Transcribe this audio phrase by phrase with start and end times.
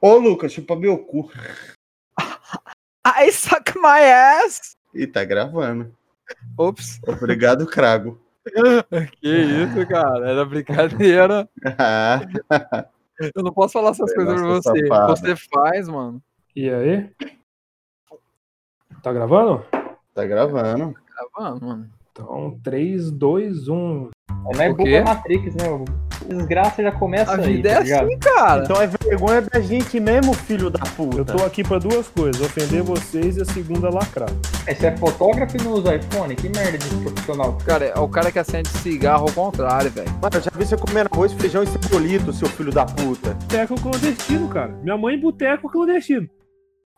[0.00, 1.30] Ô, Lucas, chupa meu cu.
[3.06, 4.00] I suck my
[4.44, 4.76] ass!
[4.94, 5.94] Ih, tá gravando.
[6.56, 7.00] Ops.
[7.06, 8.20] Obrigado, Crago.
[9.20, 10.30] Que isso, cara?
[10.30, 11.48] Era brincadeira.
[11.78, 12.20] Ah,
[13.34, 14.86] Eu não posso falar essas Foi coisas pra você.
[14.86, 15.06] safada.
[15.16, 16.22] Você faz, mano.
[16.56, 17.10] E aí?
[19.02, 19.64] Tá gravando?
[20.14, 20.94] tá gravando.
[21.34, 21.90] Gravando, mano.
[22.18, 24.08] Então, 3, 2, 1.
[24.52, 25.00] É mais boca quê?
[25.00, 25.84] Matrix, né?
[26.28, 28.06] Desgraça já começa A aí, vida tá é ligado?
[28.06, 28.64] assim, cara.
[28.64, 31.18] Então é vergonha da gente mesmo, filho da puta.
[31.18, 34.28] Eu tô aqui pra duas coisas: ofender vocês e a segunda lacrar.
[34.66, 36.34] É, Você é fotógrafo e não usa iPhone?
[36.34, 37.56] Que merda de profissional.
[37.64, 40.10] Cara, é o cara que acende cigarro ao contrário, velho.
[40.20, 43.34] Mano, eu já vi você comendo arroz, feijão e cebolito, seu filho da puta.
[43.34, 44.72] Boteco clandestino, cara.
[44.82, 46.28] Minha mãe, boteco clandestino.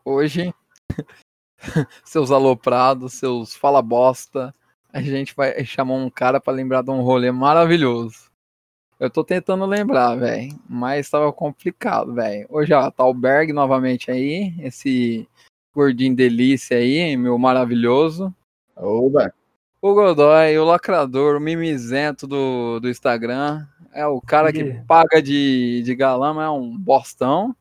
[0.04, 0.52] Hoje,
[2.04, 4.52] seus aloprados, seus fala bosta,
[4.92, 8.30] a gente vai chamar um cara pra lembrar de um rolê maravilhoso.
[8.98, 12.46] Eu tô tentando lembrar, velho, mas tava complicado, velho.
[12.50, 15.26] Hoje, ó, tá o Berg novamente aí, esse
[15.74, 18.34] gordinho delícia aí, meu maravilhoso.
[18.76, 19.32] Oba.
[19.80, 23.66] O Godoy, o lacrador, o mimizento do, do Instagram.
[23.92, 27.56] É o cara que paga de, de galã, mas é um bostão.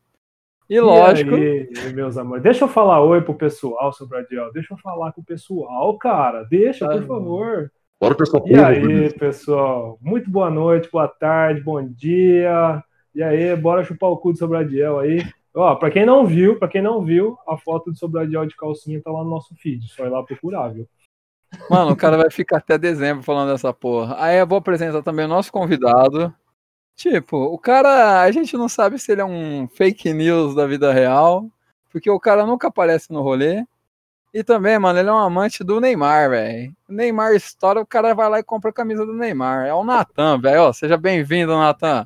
[0.70, 1.34] E lógico.
[1.34, 4.52] E aí, meus amores, deixa eu falar oi pro pessoal, seu Bradiel.
[4.52, 6.44] Deixa eu falar com o pessoal, cara.
[6.44, 7.14] Deixa, Tá por bom.
[7.16, 7.72] favor.
[8.00, 8.44] Bora pessoal.
[8.46, 9.98] E aí, pessoal?
[10.00, 12.84] Muito boa noite, boa tarde, bom dia.
[13.12, 15.26] E aí, bora chupar o cu do Sobradiel aí.
[15.52, 19.02] Ó, pra quem não viu, para quem não viu, a foto do Sobradiel de calcinha
[19.02, 19.88] tá lá no nosso feed.
[19.88, 20.86] Só ir lá procurar, viu?
[21.68, 24.14] Mano, o cara vai ficar até dezembro falando dessa porra.
[24.20, 26.32] Aí eu vou apresentar também o nosso convidado.
[27.00, 30.92] Tipo, o cara, a gente não sabe se ele é um fake news da vida
[30.92, 31.50] real,
[31.88, 33.64] porque o cara nunca aparece no rolê.
[34.34, 36.76] E também, mano, ele é um amante do Neymar, velho.
[36.86, 39.66] Neymar estoura, o cara vai lá e compra a camisa do Neymar.
[39.66, 40.74] É o Natan, velho.
[40.74, 42.04] Seja bem-vindo, Natan.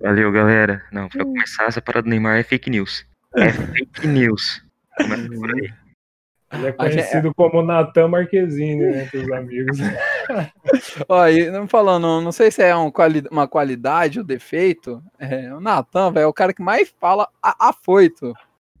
[0.00, 0.82] Valeu, galera.
[0.90, 3.04] Não, pra começar, essa parada do Neymar é fake news.
[3.36, 4.64] É fake news.
[4.96, 5.70] Começa por aí.
[6.52, 9.78] Ele é gente- conhecido como Natan Marquezine, né, entre os amigos.
[11.08, 15.02] Ó, e não falando, não sei se é um quali- uma qualidade ou defeito.
[15.18, 18.32] É, o Natan, velho, é o cara que mais fala afoito.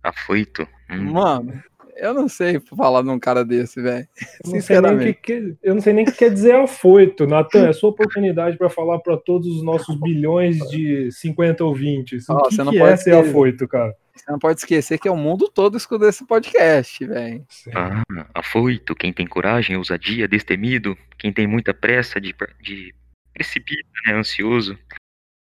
[0.02, 0.66] Afoito.
[0.90, 1.12] Hum.
[1.12, 1.62] Mano,
[1.96, 4.06] eu não sei falar num cara desse, velho.
[4.44, 5.18] Eu não, sei nem o que, Sinceramente.
[5.22, 7.26] que- eu não sei nem o que quer dizer afoito.
[7.26, 12.28] Natan, é sua oportunidade para falar para todos os nossos bilhões de 50 ouvintes.
[12.28, 13.94] O Ó, que, você não que pode é ser ser- afoito, cara?
[14.20, 17.46] Você não pode esquecer que é o mundo todo escuta esse podcast, velho.
[17.74, 18.02] Ah,
[18.34, 18.94] afoito.
[18.94, 20.96] Quem tem coragem, ousadia, destemido.
[21.18, 22.94] Quem tem muita pressa de, de
[23.32, 24.14] precipita, né?
[24.14, 24.78] Ansioso.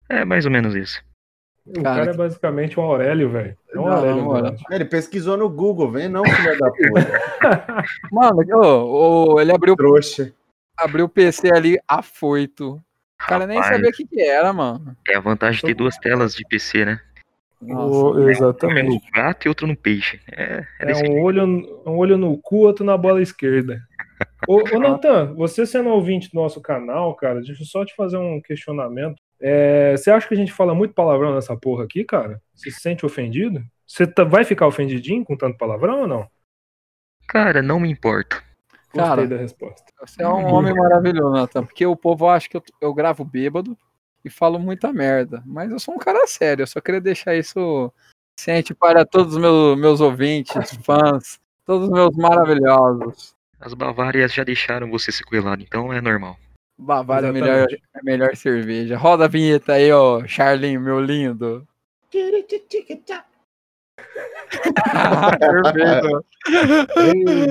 [0.09, 1.03] É mais ou menos isso.
[1.67, 3.57] O Cara, cara, é basicamente um Aurélio, velho.
[3.73, 4.33] É um Não, Aurélio.
[4.33, 4.65] verdade.
[4.71, 7.85] Ele pesquisou no Google, vem não, filha da puta.
[8.13, 10.33] Mano, ô, ô, ele abriu, Trouxa.
[10.77, 12.75] abriu o PC ali afoito.
[13.23, 14.97] O cara nem Rapaz, sabia o que, que era, mano.
[15.07, 17.01] É a vantagem de ter duas telas de PC, né?
[17.61, 17.95] Nossa.
[17.95, 18.89] O- Um exatamente.
[18.89, 20.21] no gato e outro no peixe.
[20.33, 21.45] É, é É um olho,
[21.87, 23.81] um olho no cu, outro na bola esquerda.
[24.49, 28.17] Ô, ô Natan, você sendo ouvinte do nosso canal, cara, deixa eu só te fazer
[28.17, 29.17] um questionamento.
[29.43, 32.41] É, você acha que a gente fala muito palavrão nessa porra aqui, cara?
[32.55, 33.63] Você se sente ofendido?
[33.87, 36.27] Você tá- vai ficar ofendidinho com tanto palavrão ou não?
[37.29, 38.43] Cara, não me importo.
[38.93, 39.85] Gostei Cara, da resposta.
[40.01, 41.65] Você é um homem maravilhoso, Nathan.
[41.65, 43.77] Porque o povo acha que eu, eu gravo bêbado
[44.25, 45.43] e falo muita merda.
[45.47, 46.63] Mas eu sou um cara sério.
[46.63, 47.93] Eu só queria deixar isso
[48.39, 50.55] ciente para todos os meus, meus ouvintes,
[50.85, 53.35] fãs, todos os meus maravilhosos.
[53.61, 56.39] As Bavárias já deixaram você sequelado, então é normal.
[56.79, 58.97] Bavária é a melhor, é melhor cerveja.
[58.97, 61.67] Roda a vinheta aí, ó, Charlinho, meu lindo.
[65.39, 66.25] Perfeito.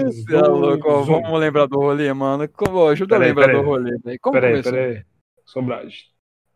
[0.06, 2.48] Você é louco, vamos lembrar do rolê, mano.
[2.50, 3.62] Como, ajuda Peraí, a lembrar peraí.
[3.62, 4.20] do rolê, velho.
[4.20, 4.72] Como Peraí, começou?
[4.74, 5.04] peraí.
[5.46, 6.00] Sobragem.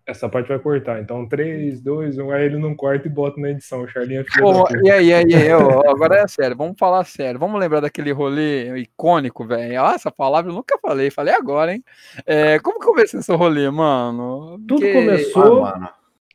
[0.06, 1.00] Essa parte vai cortar.
[1.00, 2.32] Então, 3, 2, 1.
[2.32, 3.82] Aí ele não corta e bota na edição.
[3.84, 4.30] O Charlinho é da
[4.64, 4.78] puta.
[4.84, 7.40] e aí, e aí, e aí, ó, agora é sério, vamos falar sério.
[7.40, 9.82] Vamos lembrar daquele rolê icônico, velho.
[9.82, 11.82] Ah, essa palavra eu nunca falei, falei agora, hein?
[12.26, 14.58] É, como que começou esse rolê, mano?
[14.68, 15.90] Tudo Porque- começou- Ah, mano.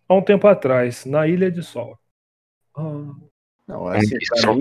[0.09, 1.99] Há um tempo atrás, na Ilha de Sol.
[2.75, 3.05] Ah,
[3.67, 4.61] Não, assim, pra mim,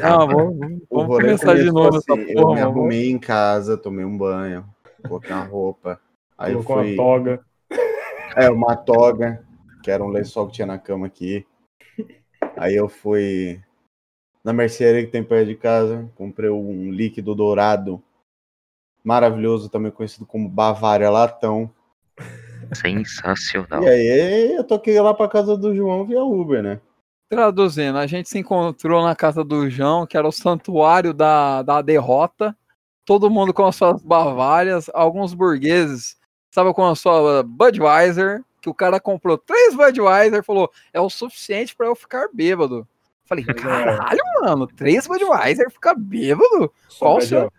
[0.00, 3.76] Não, vamos, vamos, vamos começar de novo assim, essa Eu porra, me arrumei em casa,
[3.76, 4.64] tomei um banho,
[5.08, 6.00] coloquei uma roupa.
[6.38, 6.90] Aí eu fui...
[6.90, 7.40] uma toga.
[8.36, 9.42] É, uma toga,
[9.82, 11.46] que era um lençol que tinha na cama aqui.
[12.54, 13.62] Aí eu fui
[14.44, 18.02] na mercearia que tem perto de casa, comprei um líquido dourado
[19.02, 21.70] maravilhoso, também conhecido como Bavária Latão.
[22.74, 23.82] Sensacional.
[23.84, 26.80] E aí eu toquei lá pra casa do João via Uber, né?
[27.30, 31.80] Traduzindo, a gente se encontrou na casa do João, que era o santuário da, da
[31.80, 32.54] derrota.
[33.06, 36.15] Todo mundo com as suas Bavárias, alguns burgueses
[36.56, 41.10] estavam com a sua Budweiser, que o cara comprou três Budweiser e falou, é o
[41.10, 42.88] suficiente pra eu ficar bêbado.
[43.26, 43.44] Falei,
[44.08, 46.72] caralho, mano, três Budweiser ficar bêbado?
[46.98, 47.52] Qual o seu-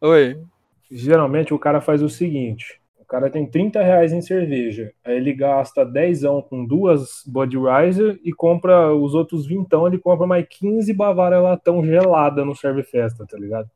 [0.00, 0.42] Oi.
[0.90, 5.32] Geralmente o cara faz o seguinte: o cara tem 30 reais em cerveja, aí ele
[5.32, 11.38] gasta 10 com duas Budweiser e compra os outros vintão, ele compra mais 15 Bavária
[11.38, 13.70] latão gelada no Serve Festa, tá ligado?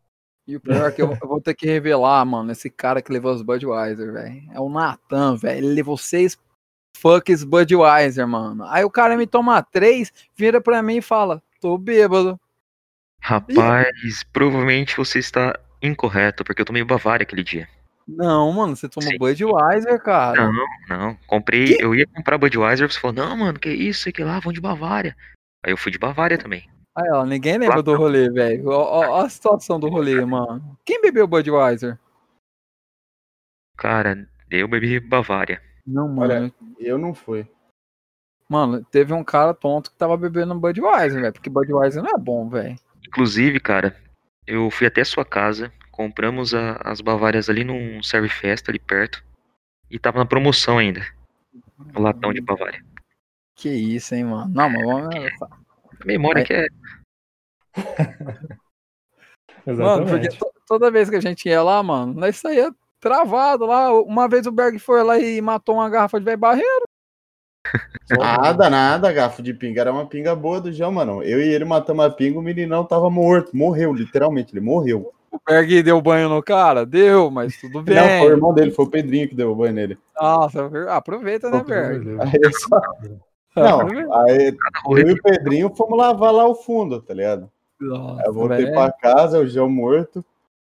[0.46, 3.32] E o pior é que eu, vou ter que revelar, mano, esse cara que levou
[3.32, 4.42] os Budweiser, velho.
[4.52, 5.58] É o Natan, velho.
[5.58, 6.38] Ele levou seis
[6.96, 8.64] fucks Budweiser, mano.
[8.64, 12.38] Aí o cara me toma três, vira pra mim e fala, tô bêbado.
[13.20, 17.66] Rapaz, provavelmente você está incorreto, porque eu tomei Bavária aquele dia.
[18.06, 19.16] Não, mano, você tomou Sim.
[19.18, 20.52] Budweiser, cara.
[20.52, 21.18] Não, não.
[21.26, 24.52] Comprei, eu ia comprar Budweiser, você falou, não, mano, que isso, sei que lá, vão
[24.52, 25.16] de Bavária.
[25.64, 26.68] Aí eu fui de Bavária também.
[26.96, 28.68] Aí, ó, ninguém lembra do rolê, velho.
[28.68, 30.78] Ó, ó, ó a situação do rolê, mano.
[30.84, 31.98] Quem bebeu Budweiser?
[33.76, 35.60] Cara, eu bebi Bavária.
[35.86, 36.20] Não, mano.
[36.32, 37.46] Olha, eu não fui.
[38.48, 41.32] Mano, teve um cara tonto que tava bebendo Budweiser, velho.
[41.32, 42.76] Porque Budweiser não é bom, velho.
[43.06, 43.96] Inclusive, cara,
[44.46, 49.24] eu fui até sua casa, compramos a- as Bavárias ali num Serve Festa ali perto.
[49.90, 51.04] E tava na promoção ainda.
[51.94, 52.84] O latão de Bavária.
[53.56, 54.52] Que isso, hein, mano.
[54.54, 55.14] Não, mas vamos.
[56.00, 56.44] A memória É.
[56.44, 56.66] que é.
[59.66, 62.70] Mano, porque to- toda vez que a gente ia lá, mano, nós saía
[63.00, 63.90] travado lá.
[64.02, 66.84] Uma vez o Berg foi lá e matou uma garrafa de velho barreiro.
[68.10, 69.80] Nada, nada, garfo de pinga.
[69.80, 71.22] Era uma pinga boa do João, mano.
[71.22, 73.56] Eu e ele matamos a pinga, o meninão tava morto.
[73.56, 75.10] Morreu, literalmente, ele morreu.
[75.32, 76.84] O Berg deu banho no cara?
[76.84, 77.94] Deu, mas tudo bem.
[77.96, 79.98] Não, foi o irmão dele, foi o Pedrinho que deu o banho nele.
[80.14, 82.20] Nossa, aproveita, né, Berg?
[82.20, 82.80] Aí eu só-
[83.56, 83.80] Não,
[84.26, 84.56] aí
[84.98, 87.48] eu e o Pedrinho fomos lavar lá o fundo, tá ligado?
[87.80, 88.72] Nossa, Aí eu voltei velho.
[88.74, 90.24] pra casa, o João morto.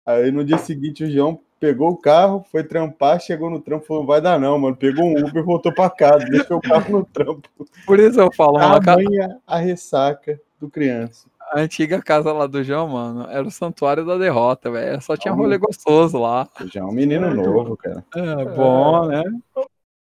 [0.05, 4.05] Aí no dia seguinte o João pegou o carro, foi trampar, chegou no trampo, falou,
[4.05, 4.75] vai dar não, mano.
[4.75, 7.49] Pegou um Uber e voltou pra casa, deixou o carro no trampo.
[7.87, 11.27] Por isso eu falo, mano, a, ca- Tamanha a ressaca do criança.
[11.51, 15.01] a antiga casa lá do João, mano, era o santuário da derrota, velho.
[15.01, 16.47] Só tinha Ah, rolê gostoso lá.
[16.61, 17.35] O João é um menino Certo.
[17.35, 18.05] novo, cara.
[18.15, 19.23] É, bom, né?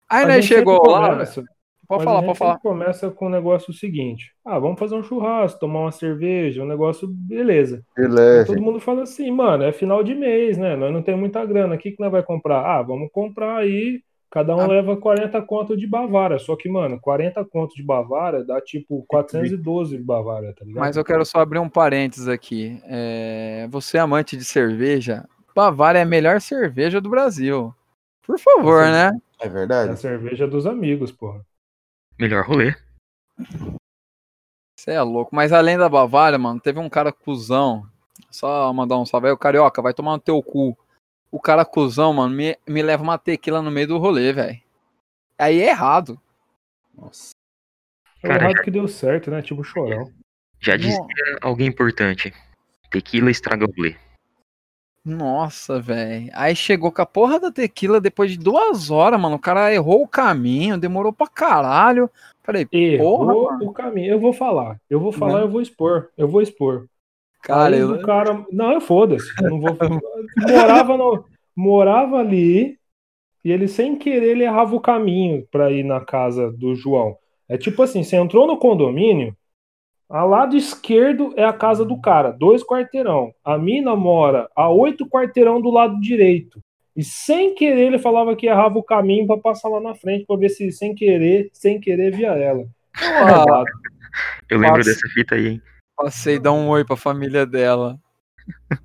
[0.09, 1.25] Aí A nós gente chegou lá.
[1.91, 2.59] Pode mas falar, a gente pode falar.
[2.59, 7.07] começa com o negócio seguinte: ah, vamos fazer um churrasco, tomar uma cerveja, um negócio,
[7.07, 7.83] beleza.
[7.95, 8.45] Beleza.
[8.45, 10.75] Todo mundo fala assim, mano, é final de mês, né?
[10.75, 11.75] Nós não temos muita grana.
[11.75, 12.61] O que, que nós vai comprar?
[12.65, 14.01] Ah, vamos comprar aí.
[14.33, 14.67] Cada um Ah.
[14.67, 16.39] leva 40 conto de Bavária.
[16.39, 20.79] Só que, mano, 40 conto de Bavária dá tipo 412 de Bavária, tá ligado?
[20.79, 22.79] Mas eu quero só abrir um parênteses aqui.
[22.85, 27.73] É, Você, amante de cerveja, Bavária é a melhor cerveja do Brasil.
[28.25, 28.91] Por favor, Sim.
[28.91, 29.11] né?
[29.41, 29.91] É É verdade?
[29.91, 31.41] a cerveja dos amigos, porra.
[32.21, 32.75] Melhor rolê.
[34.77, 35.35] Você é louco.
[35.35, 37.89] Mas além da Bavária, mano, teve um cara cuzão.
[38.29, 39.33] Só mandar um salve aí.
[39.33, 40.77] O Carioca, vai tomar no teu cu.
[41.31, 44.62] O cara cuzão, mano, me, me leva uma tequila no meio do rolê, velho.
[45.35, 46.21] Aí é errado.
[46.94, 47.31] Nossa.
[48.21, 49.41] É o Cara, errado que deu certo, né?
[49.41, 50.13] Tipo chorão.
[50.59, 52.31] Já dizia No- alguém importante.
[52.91, 53.95] Tequila estraga o rolê.
[55.03, 56.30] Nossa, velho.
[56.33, 59.36] Aí chegou com a porra da tequila depois de duas horas, mano.
[59.36, 62.09] O cara errou o caminho, demorou pra caralho.
[62.44, 63.69] Falei, Errou porra, mano.
[63.69, 64.12] o caminho.
[64.12, 64.80] Eu vou falar.
[64.89, 65.39] Eu vou falar, Não.
[65.42, 66.09] eu vou expor.
[66.15, 66.86] Eu vou expor.
[67.42, 68.45] Cara, Aí eu, o cara.
[68.51, 69.31] Não, eu foda-se.
[69.42, 69.75] Não vou.
[70.48, 71.25] morava, no...
[71.56, 72.77] morava ali
[73.44, 77.18] e ele, sem querer, ele errava o caminho pra ir na casa do João.
[77.50, 79.36] É tipo assim: você entrou no condomínio,
[80.12, 83.34] ao lado esquerdo é a casa do cara, dois quarteirão.
[83.44, 86.62] A mina mora a oito quarteirão do lado direito.
[86.96, 90.36] E sem querer ele falava que errava o caminho pra passar lá na frente pra
[90.36, 92.65] ver se sem querer, sem querer via ela.
[92.98, 93.63] Ah.
[94.50, 94.89] Eu lembro Nossa.
[94.89, 95.62] dessa fita aí, hein?
[95.96, 97.98] passei dar um oi pra família dela.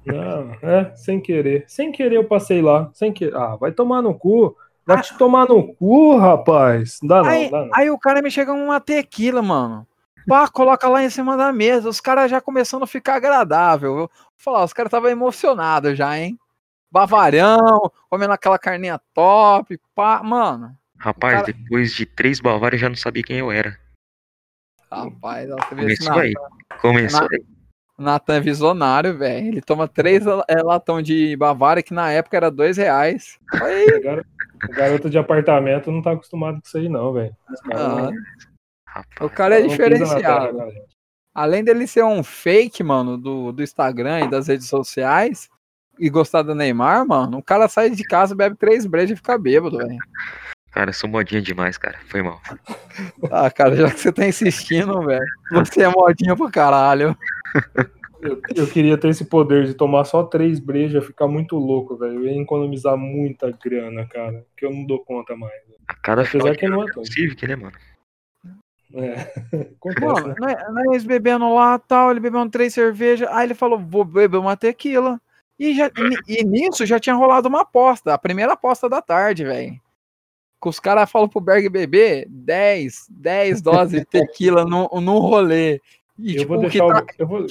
[0.05, 1.65] Não, é, sem querer.
[1.67, 2.91] Sem querer eu passei lá.
[2.93, 3.35] Sem querer.
[3.35, 4.55] Ah, vai tomar no cu.
[4.87, 6.99] Vai te tomar no cu, rapaz.
[7.03, 7.71] Dá não, Aí, dá não.
[7.75, 9.87] aí o cara me chega com uma tequila, mano.
[10.27, 11.89] Pá, coloca lá em cima da mesa.
[11.89, 13.95] Os caras já começando a ficar agradável.
[13.95, 16.39] Vou falar, os caras estavam emocionados já, hein?
[16.91, 19.79] Bavarão, comendo aquela carninha top.
[19.95, 20.77] Pá, mano.
[20.99, 23.79] Rapaz, Cara- depois de três Bavárias eu já não sabia quem eu era.
[24.91, 26.33] Rapaz, ó, Começou aí.
[26.81, 27.45] Começou Na- aí.
[27.99, 29.47] Natan é visionário, velho.
[29.49, 33.39] Ele toma três é, latão de Bavária, que na época era dois reais.
[33.55, 33.87] Olha aí.
[33.97, 34.25] O gar-
[34.65, 37.37] o garoto de apartamento não tá acostumado com isso aí, não, velho.
[37.75, 38.13] Ah, não-
[38.97, 40.59] Rapaz, o cara é diferenciado.
[41.35, 45.51] Além dele ser um fake, mano, do, do Instagram e das redes sociais,
[45.99, 49.37] e gostar do Neymar, mano, o cara sai de casa, bebe três brejas e fica
[49.37, 49.99] bêbado, velho.
[50.71, 51.99] cara, eu sou modinha demais, cara.
[52.07, 52.41] Foi mal.
[53.31, 57.17] Ah, cara, já que você tá insistindo, velho, você é modinha pra caralho.
[58.23, 62.15] Eu, eu queria ter esse poder de tomar só três brejas, ficar muito louco, velho.
[62.15, 64.45] Eu ia economizar muita grana, cara.
[64.57, 65.53] Que eu não dou conta mais.
[65.87, 67.05] A cada Apesar final que não é.
[67.05, 67.77] Civic, né, mano?
[68.95, 69.33] É.
[70.01, 70.57] Mano, né?
[70.69, 74.57] nós- nós bebendo lá tal, ele bebendo três cervejas, aí ele falou, vou beber uma
[74.57, 75.21] tequila.
[75.59, 75.91] E, já,
[76.29, 79.81] e, e nisso já tinha rolado uma aposta, a primeira aposta da tarde, velho.
[80.61, 85.81] Que os caras falam pro Berg beber 10, 10 doses de tequila no, no rolê.
[86.19, 87.03] E Eu tipo, vou, deixar tá...
[87.03, 87.47] o, eu, vou,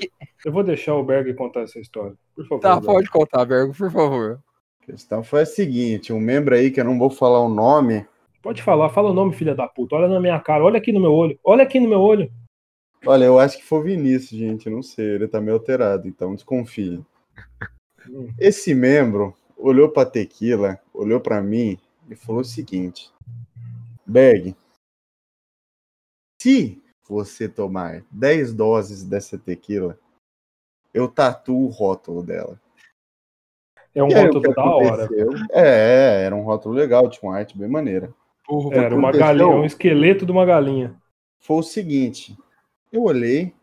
[0.45, 2.15] eu vou deixar o Berg contar essa história.
[2.35, 2.61] Por favor.
[2.61, 2.85] Tá, Berg.
[2.85, 4.39] pode contar, Bergo, por favor.
[4.81, 8.05] A questão foi a seguinte: um membro aí que eu não vou falar o nome.
[8.45, 9.95] Pode falar, fala o nome, filha da puta.
[9.95, 11.39] Olha na minha cara, olha aqui no meu olho.
[11.43, 12.31] Olha aqui no meu olho.
[13.03, 14.69] Olha, eu acho que foi o Vinícius, gente.
[14.69, 17.03] Não sei, ele tá meio alterado, então desconfie.
[18.07, 18.31] Hum.
[18.39, 23.11] Esse membro olhou pra tequila, olhou pra mim e falou o seguinte:
[24.05, 24.55] Berg,
[26.39, 29.97] se você tomar 10 doses dessa tequila,
[30.93, 32.61] eu tatuo o rótulo dela.
[33.95, 35.05] É um E rótulo da hora.
[35.05, 35.31] aconteceu?
[35.49, 38.13] É, era um rótulo legal, tinha uma arte bem maneira.
[38.47, 40.95] Burro, Era uma galinha, um esqueleto de uma galinha.
[41.39, 42.37] Foi o seguinte:
[42.91, 43.53] eu olhei,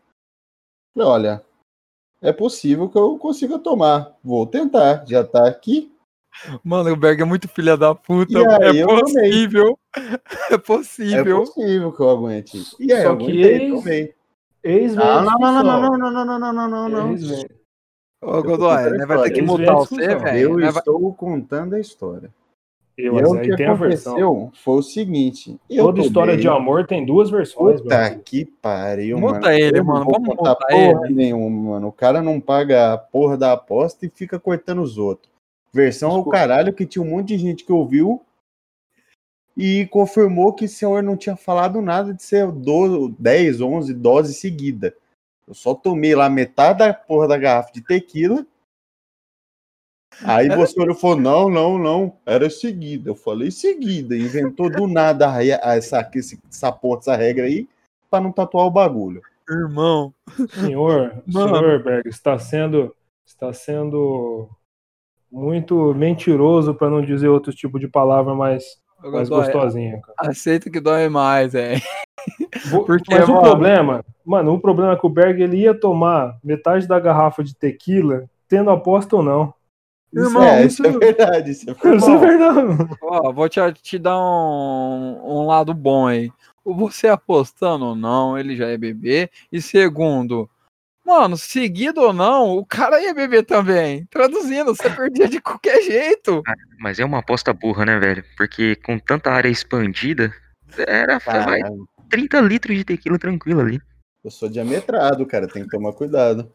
[0.93, 1.45] falei, olha,
[2.21, 4.15] é possível que eu consiga tomar.
[4.23, 5.91] Vou tentar, já tá aqui.
[6.63, 8.39] Mano, o Berg é muito filha da puta.
[8.61, 9.03] Aí é eu tomei.
[9.03, 9.79] possível.
[9.95, 11.39] É É possível.
[11.43, 12.57] possível que eu aguente.
[12.79, 14.15] E aí, Só eu que aguentei, ex- tomei.
[14.63, 17.45] Ex Não, não, não, não, não, não, não, não, não, não, não, não.
[18.21, 20.51] Ô, Godoy, né, vai ter que você, velho.
[20.51, 22.33] Eu né, estou contando a história.
[22.95, 24.13] Eu, e o que tem a versão.
[24.13, 28.21] aconteceu foi o seguinte: eu Toda história de amor tem duas versões, Puta mano.
[28.23, 29.49] que pariu, Muta mano.
[29.51, 31.13] ele, Eu não mano, vamos contar mutar porra ele.
[31.15, 31.87] nenhuma, mano.
[31.87, 35.31] O cara não paga a porra da aposta e fica cortando os outros.
[35.73, 36.37] Versão ao Desculpa.
[36.37, 38.21] caralho que tinha um monte de gente que ouviu
[39.57, 44.37] e confirmou que o senhor não tinha falado nada de ser 12, 10, 11 doses
[44.37, 44.93] seguidas.
[45.47, 48.45] Eu só tomei lá metade da porra da garrafa de tequila.
[50.23, 53.09] Aí você olhou e falou: não, não, não, era seguida.
[53.09, 54.15] Eu falei seguida.
[54.15, 57.67] Inventou do nada essa, esse- essa porra, essa regra aí,
[58.11, 59.21] pra não tatuar o bagulho.
[59.49, 60.13] Irmão.
[60.51, 61.55] Senhor, Mano.
[61.55, 64.47] senhor Berg, está sendo, está sendo
[65.31, 68.63] muito mentiroso, para não dizer outro tipo de palavra mais,
[69.03, 69.99] mais gostosinha.
[70.01, 70.31] cara.
[70.31, 71.75] Aceita que dói mais, é.
[72.85, 76.37] Porque, Mas o mano- problema, mano, o problema é que o Berg ele ia tomar
[76.43, 79.53] metade da garrafa de tequila, tendo aposta ou não.
[80.15, 81.51] Irmão, é, isso, isso é verdade.
[81.51, 81.97] Isso é verdade.
[81.97, 82.97] isso é verdade.
[83.01, 86.31] Ó, vou te, te dar um, um lado bom aí.
[86.63, 89.29] Você apostando ou não, ele já ia beber.
[89.51, 90.49] E segundo,
[91.05, 94.05] mano, seguido ou não, o cara ia beber também.
[94.05, 96.41] Traduzindo, você perdia de qualquer jeito.
[96.79, 98.23] Mas é uma aposta burra, né, velho?
[98.37, 100.33] Porque com tanta área expandida,
[100.87, 103.81] era vai, Caralho, 30 litros de tequila tranquilo ali.
[104.23, 105.47] eu sou diametrado, cara.
[105.47, 106.49] Tem que tomar cuidado.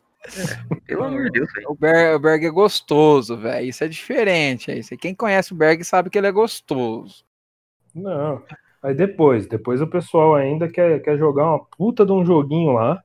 [0.86, 1.70] Pelo amor de Deus, velho.
[1.70, 3.66] O Berg, o Berg é gostoso, velho.
[3.66, 4.70] Isso é diferente.
[4.70, 4.96] É isso.
[4.96, 7.24] Quem conhece o Berg sabe que ele é gostoso.
[7.94, 8.42] Não.
[8.82, 13.02] Aí depois, depois o pessoal ainda quer, quer jogar uma puta de um joguinho lá.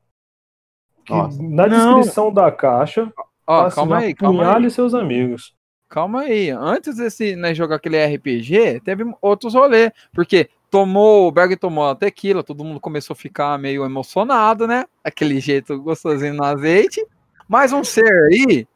[1.06, 1.42] Que Nossa.
[1.42, 1.96] na Não.
[1.96, 3.12] descrição da caixa,
[3.46, 4.48] Ó, tá assim, calma aí, calma aí.
[4.48, 5.54] apunhale seus amigos.
[5.90, 6.50] Calma aí.
[6.50, 9.92] Antes desse né, jogar aquele RPG, teve outros rolês.
[10.14, 14.86] Porque tomou, o Berg tomou a tequila, todo mundo começou a ficar meio emocionado, né?
[15.04, 17.06] Aquele jeito gostosinho no azeite.
[17.48, 18.68] Mas um ser aí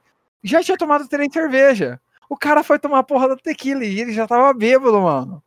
[0.43, 1.99] já tinha tomado três cerveja.
[2.29, 5.41] O cara foi tomar a porra da tequila e ele já tava bêbado, mano.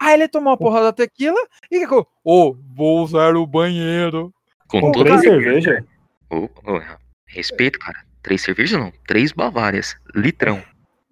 [0.00, 1.38] Aí ele tomou a porra da tequila
[1.70, 4.32] e ficou, ô, vou usar o banheiro.
[4.68, 5.84] Com Com todo três cervejas?
[6.30, 6.80] Ô, ô,
[7.26, 7.98] respeito, cara.
[8.22, 9.96] Três cervejas não, três Bavárias.
[10.14, 10.62] Litrão.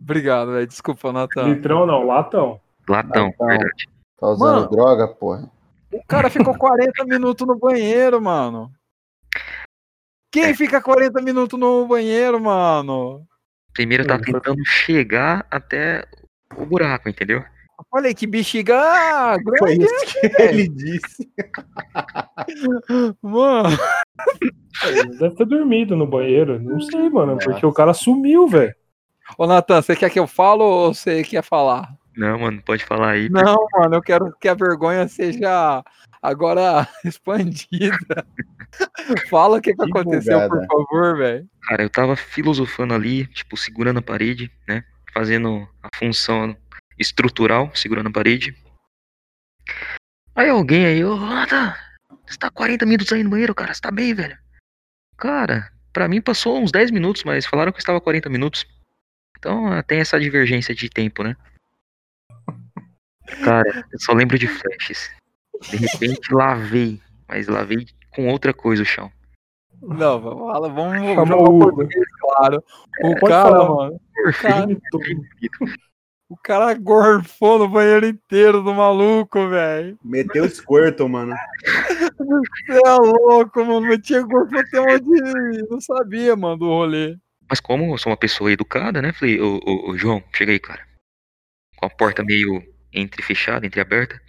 [0.01, 0.67] Obrigado, velho.
[0.67, 1.53] Desculpa, Natan.
[1.53, 2.59] Litrão não, latão.
[2.89, 3.47] Latão, Latão.
[3.49, 3.98] verdade.
[4.19, 4.71] Tá usando Mano.
[4.71, 5.51] droga, porra.
[5.93, 8.71] O cara ficou 40 minutos no banheiro, mano.
[10.31, 13.25] Quem fica 40 minutos no banheiro, mano?
[13.73, 16.05] Primeiro tá tentando chegar até
[16.57, 17.39] o buraco, entendeu?
[17.79, 21.31] Eu falei que bexiga grande, Foi isso que ele disse.
[23.23, 23.69] mano.
[24.85, 26.61] Ele Deve ter dormido no banheiro.
[26.61, 27.49] Não sei, mano, Nossa.
[27.51, 28.75] porque o cara sumiu, velho.
[29.39, 31.95] Ô, Natan, você quer que eu falo ou você quer falar?
[32.19, 33.29] Não, mano, pode falar aí.
[33.29, 35.85] Não, mano, eu quero que a vergonha seja
[36.21, 38.27] agora expandida.
[39.31, 41.49] Fala o que, que aconteceu, por favor, velho.
[41.63, 44.83] Cara, eu tava filosofando ali, tipo, segurando a parede, né?
[45.15, 46.57] Fazendo a função
[46.99, 48.53] estrutural, segurando a parede.
[50.35, 51.73] Aí alguém aí, ô, Natan,
[52.27, 54.37] você tá 40 minutos aí no banheiro, cara, você tá bem, velho?
[55.17, 58.67] Cara, pra mim passou uns 10 minutos, mas falaram que eu estava 40 minutos.
[59.39, 61.37] Então tem essa divergência de tempo, né?
[63.45, 65.11] Cara, eu só lembro de flashes.
[65.71, 69.11] De repente lavei, mas lavei com outra coisa o chão.
[69.81, 72.65] Não, fala, vamos Chamou jogar o português, claro.
[73.03, 73.69] O Pode cara, falar.
[73.69, 74.67] mano, o cara,
[76.31, 79.99] o cara gorfou no banheiro inteiro do maluco, velho.
[80.05, 81.35] Meteu o Squirtle, mano.
[82.19, 83.99] Você é louco, mano.
[83.99, 85.69] Tinha gorfo até onde.
[85.71, 87.17] Não sabia, mano, do rolê.
[87.49, 89.13] Mas como eu sou uma pessoa educada, né?
[89.13, 90.87] Falei, ô, ô, ô, João, chega aí, cara.
[91.77, 94.21] Com a porta meio entre fechada, entre aberta.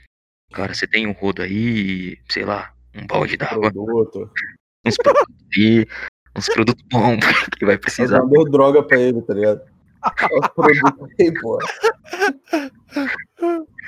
[0.52, 3.72] Cara, você tem um rodo aí, sei lá, um balde d'água,
[4.86, 5.86] uns produtos aí,
[6.36, 7.20] uns produtos bons
[7.58, 8.20] que vai precisar.
[8.26, 9.62] deu droga pra ele, tá ligado?
[10.58, 11.60] Olha os produtos aí, pô.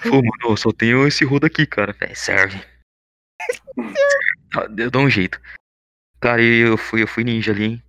[0.03, 1.95] Pô, mano, eu só tenho esse rodo aqui, cara.
[2.01, 2.61] É, serve.
[4.77, 5.39] Eu dou um jeito.
[6.19, 7.83] Cara, eu fui, eu fui ninja ali, hein?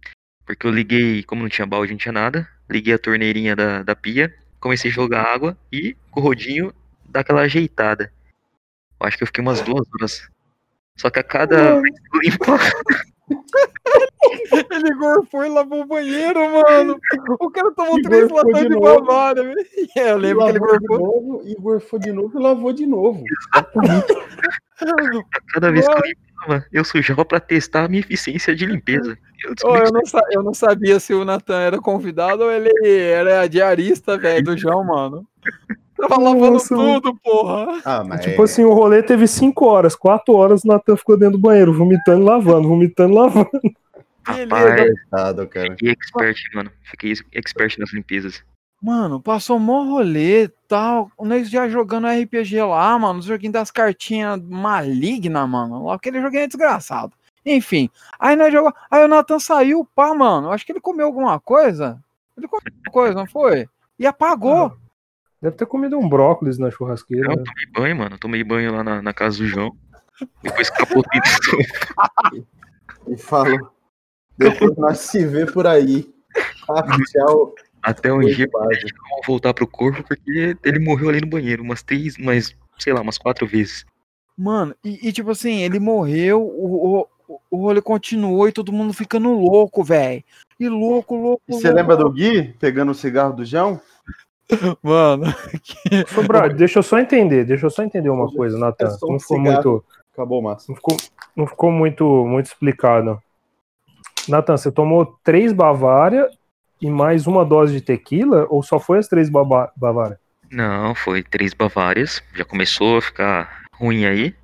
[0.47, 3.95] Porque eu liguei, como não tinha balde, não tinha nada, liguei a torneirinha da, da
[3.95, 6.73] pia, comecei a jogar água e com o rodinho
[7.05, 8.13] dar aquela ajeitada.
[9.01, 10.31] Eu acho que eu fiquei umas duas horas.
[10.97, 12.63] Só que a cada vez que eu limpava,
[14.71, 16.99] Ele gorfou e lavou o banheiro, mano.
[17.41, 19.05] O cara tomou E três gorfou latões de de novo.
[19.05, 19.67] Bavária, velho.
[19.97, 21.23] É, eu lembro que ele lavou de gorfou.
[21.23, 23.25] novo, e gorfou de novo e lavou de novo.
[23.53, 23.63] a
[25.53, 26.03] cada vez que eu
[26.43, 29.17] limpava, eu sujava pra testar a minha eficiência de limpeza.
[29.45, 33.47] Eu descobri eu, não eu não sabia se o Natan era convidado ou ele era
[33.47, 35.27] diarista, velho, do João, mano.
[35.97, 37.81] Tava lavando Nossa, tudo, porra.
[37.85, 39.95] Ah, mas Tipo assim, o rolê teve 5 horas.
[39.95, 43.51] 4 horas o Natan ficou dentro do banheiro, vomitando e lavando, vomitando e lavando.
[44.25, 44.95] Rapaz, Beleza.
[45.11, 45.71] Coitado, cara.
[45.71, 46.71] fiquei expert, mano.
[46.83, 48.43] Fiquei expert nas limpezas.
[48.83, 51.09] Mano, passou mó rolê tal.
[51.21, 53.21] Nós já jogando RPG lá, mano.
[53.21, 55.89] Os joguinhos das cartinhas malignas, mano.
[55.89, 57.13] Aquele joguinho é desgraçado.
[57.47, 57.89] Enfim.
[58.19, 58.77] Aí nós jogamos.
[58.91, 60.51] Aí o Nathan saiu, pá, mano.
[60.51, 62.03] Acho que ele comeu alguma coisa.
[62.37, 63.69] Ele comeu alguma coisa, não foi?
[63.97, 64.77] E apagou.
[65.41, 67.29] Deve ter comido um brócolis na churrasqueira.
[67.29, 67.45] Não, né?
[67.45, 68.19] tomei banho, mano.
[68.19, 69.77] Tomei banho lá na, na casa do João.
[70.43, 72.47] Depois capotei tudo.
[73.09, 73.73] E falo.
[74.39, 76.13] Depois nós se vê por aí.
[76.71, 77.55] Ah, tchau.
[77.83, 78.81] Até um dia Coitado.
[79.11, 83.01] vamos voltar pro corpo, porque ele morreu ali no banheiro umas três, mas sei lá,
[83.01, 83.85] umas quatro vezes.
[84.37, 88.93] Mano, e, e tipo assim, ele morreu, o, o, o rolê continuou e todo mundo
[88.93, 90.23] ficando louco, velho.
[90.59, 91.43] E louco, louco.
[91.49, 91.77] E você louco.
[91.77, 93.81] lembra do Gui pegando o cigarro do João?
[94.83, 95.27] Mano,
[96.09, 98.87] Sobrado, deixa eu só entender, deixa eu só entender uma coisa, Natan.
[98.87, 100.67] É um Não ficou muito, Acabou o massa.
[100.69, 100.97] não ficou,
[101.35, 103.21] não ficou muito, muito explicado.
[104.29, 106.29] Natan, você tomou três Bavária
[106.83, 110.19] e mais uma dose de tequila ou só foi as três Bava- Bavária?
[110.51, 112.23] Não, foi três Bavárias.
[112.35, 114.35] Já começou a ficar ruim aí.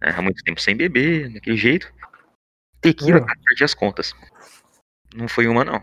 [0.00, 1.92] né, há muito tempo sem beber, daquele jeito.
[2.80, 3.26] Tequila, Hum.
[3.26, 4.14] cara, perdi as contas.
[5.12, 5.82] Não foi uma, não.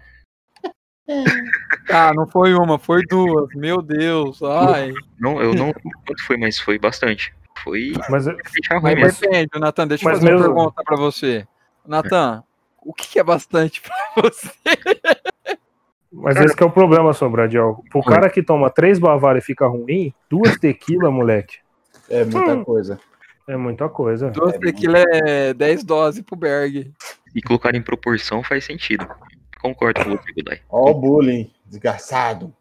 [1.91, 3.49] ah, não foi uma, foi duas.
[3.53, 4.93] Meu Deus, ai.
[5.19, 7.33] não eu não lembro quanto foi, mas foi bastante.
[7.63, 9.19] Foi Mas, deixar ruim Mas mesmo.
[9.21, 11.47] depende, Natan, deixa eu fazer uma mesmo- pergunta pra você.
[11.85, 12.43] Natan,
[12.81, 14.51] o que que é bastante pra você?
[16.15, 17.83] Mas esse que é o problema, Sobradiel.
[17.93, 21.57] O cara que toma três Bavária e fica ruim, duas tequila, moleque,
[22.09, 22.63] É muita Hum.
[22.63, 22.99] coisa.
[23.47, 24.29] é muita coisa.
[24.31, 26.91] Duas tequila é 10 doses pro Berg.
[27.35, 29.07] E colocar em proporção faz sentido.
[29.61, 30.61] Concordo com você, Godai.
[30.69, 32.53] Ó o bullying, desgraçado.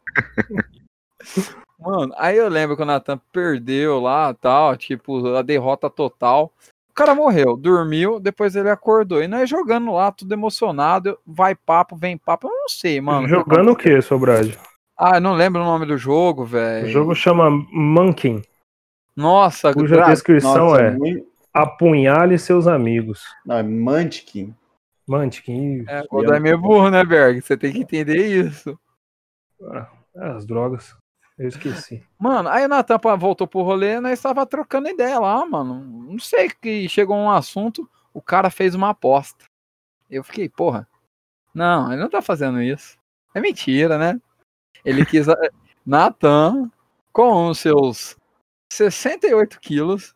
[1.79, 6.51] Mano, aí eu lembro que o Natan perdeu lá tal, tipo, a derrota total.
[6.94, 9.20] O cara morreu, dormiu, depois ele acordou.
[9.20, 11.18] E nós jogando lá, tudo emocionado.
[11.26, 12.46] Vai papo, vem papo.
[12.46, 13.26] Eu não sei, mano.
[13.26, 14.54] Jogando o que, Sobrad?
[14.96, 16.88] Ah, eu não lembro o nome do jogo, O velho.
[16.88, 18.40] jogo chama Monkey,
[19.16, 23.24] Nossa, cuja gra- descrição Nossa, é muito- apunhale seus amigos.
[23.44, 24.54] Não, é Munchkin.
[25.07, 27.42] Mantiquinho, é, o é meio burro, né, Berg?
[27.42, 28.78] Você tem que entender isso.
[29.68, 30.96] ah, as drogas.
[31.37, 32.07] Eu esqueci.
[32.18, 35.75] Mano, aí o Natan pá, voltou pro rolê, nós estava trocando ideia lá, mano.
[35.81, 39.44] Não sei que chegou um assunto, o cara fez uma aposta.
[40.09, 40.87] Eu fiquei, porra,
[41.53, 42.97] não, ele não tá fazendo isso.
[43.35, 44.20] É mentira, né?
[44.85, 45.27] Ele quis.
[45.85, 46.70] Natan,
[47.12, 48.16] com os seus
[48.73, 50.14] 68 quilos,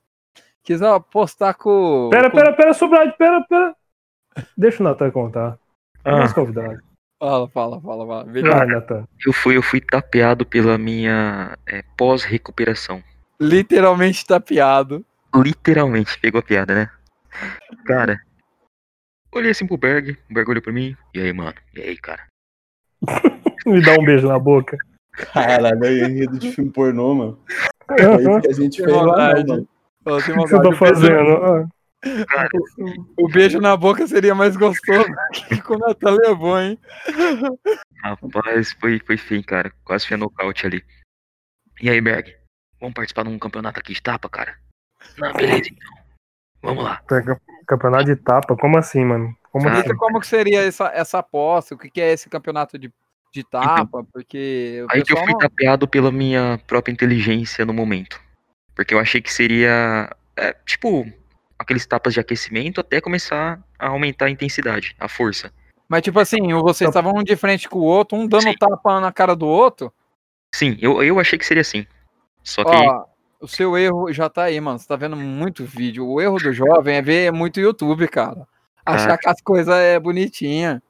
[0.63, 2.09] quis apostar com.
[2.11, 3.77] Pera, com- pera, pera, Sobrad, pera, pera.
[4.57, 5.59] Deixa o Natan contar.
[6.05, 6.19] É Ah.
[6.21, 6.81] nosso convidado.
[7.21, 8.25] Fala, fala, fala, fala.
[8.25, 9.09] Vai, Natan.
[9.27, 13.03] Eu fui, eu fui tapeado pela minha é, pós-recuperação.
[13.41, 15.05] Literalmente tapeado.
[15.35, 16.91] Literalmente, pegou a piada, né?
[17.87, 18.21] Cara,
[19.33, 20.97] olhei assim pro Berg, o Berg olhou pra mim.
[21.13, 21.55] E aí, mano?
[21.75, 22.25] E aí, cara?
[23.67, 24.77] Me dá um beijo na boca.
[25.11, 27.39] Caralho, eu enredo de filme pornô, mano.
[27.99, 29.69] É O isso que a gente Que fez lá, mano.
[30.05, 31.69] Tem que você tá maldade.
[32.05, 32.09] O?
[32.31, 32.49] Ah,
[33.17, 35.09] O beijo na boca seria mais gostoso
[35.67, 36.79] que o Natan levou, hein?
[38.03, 39.73] Rapaz, foi, foi feio, cara.
[39.85, 40.85] Quase foi nocaute ali.
[41.81, 42.35] E aí, Berg?
[42.81, 44.57] Vamos participar de um campeonato aqui de tapa, cara?
[45.17, 45.99] Não, beleza, então.
[46.63, 47.03] Vamos lá.
[47.67, 48.57] Campeonato de tapa?
[48.57, 49.37] Como assim, mano?
[49.51, 49.97] Como Cara, assim?
[49.97, 52.93] Como que seria essa, essa aposta, o que, que é esse campeonato de,
[53.33, 55.39] de tapa, porque o Aí que eu fui não...
[55.39, 58.21] tapeado pela minha própria inteligência no momento.
[58.75, 61.11] Porque eu achei que seria, é, tipo,
[61.59, 65.51] aqueles tapas de aquecimento até começar a aumentar a intensidade, a força.
[65.89, 68.55] Mas tipo assim, vocês estavam um de frente com o outro, um dando Sim.
[68.59, 69.93] tapa na cara do outro.
[70.55, 71.87] Sim, eu, eu achei que seria assim.
[72.43, 73.05] Só que, Ó,
[73.41, 74.79] o seu erro já tá aí, mano.
[74.79, 76.07] Você tá vendo muito vídeo.
[76.07, 78.47] O erro do jovem é ver muito YouTube, cara.
[78.85, 79.19] Achar Ah.
[79.19, 80.83] que as coisas é bonitinha.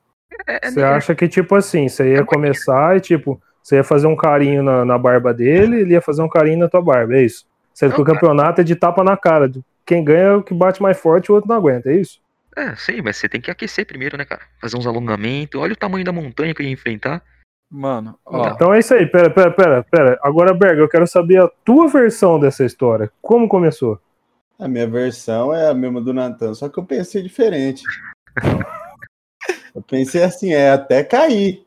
[0.47, 4.17] é, Você acha que, tipo assim, você ia começar e, tipo, você ia fazer um
[4.17, 7.45] carinho na, na barba dele, ele ia fazer um carinho na tua barba, é isso?
[7.75, 9.51] Sendo que o campeonato é de tapa na cara.
[9.89, 12.21] Quem ganha é o que bate mais forte e o outro não aguenta, é isso?
[12.59, 14.43] é, sei, mas você tem que aquecer primeiro, né, cara?
[14.61, 15.61] Fazer uns alongamentos.
[15.61, 17.23] Olha o tamanho da montanha que eu ia enfrentar.
[17.71, 18.49] Mano, ó.
[18.49, 20.19] Então é isso aí, pera, pera, pera, pera.
[20.23, 23.13] Agora, Berg, eu quero saber a tua versão dessa história.
[23.23, 24.01] Como começou?
[24.59, 27.83] A minha versão é a mesma do Natan, só que eu pensei diferente.
[29.75, 31.65] Eu pensei assim, é até cair.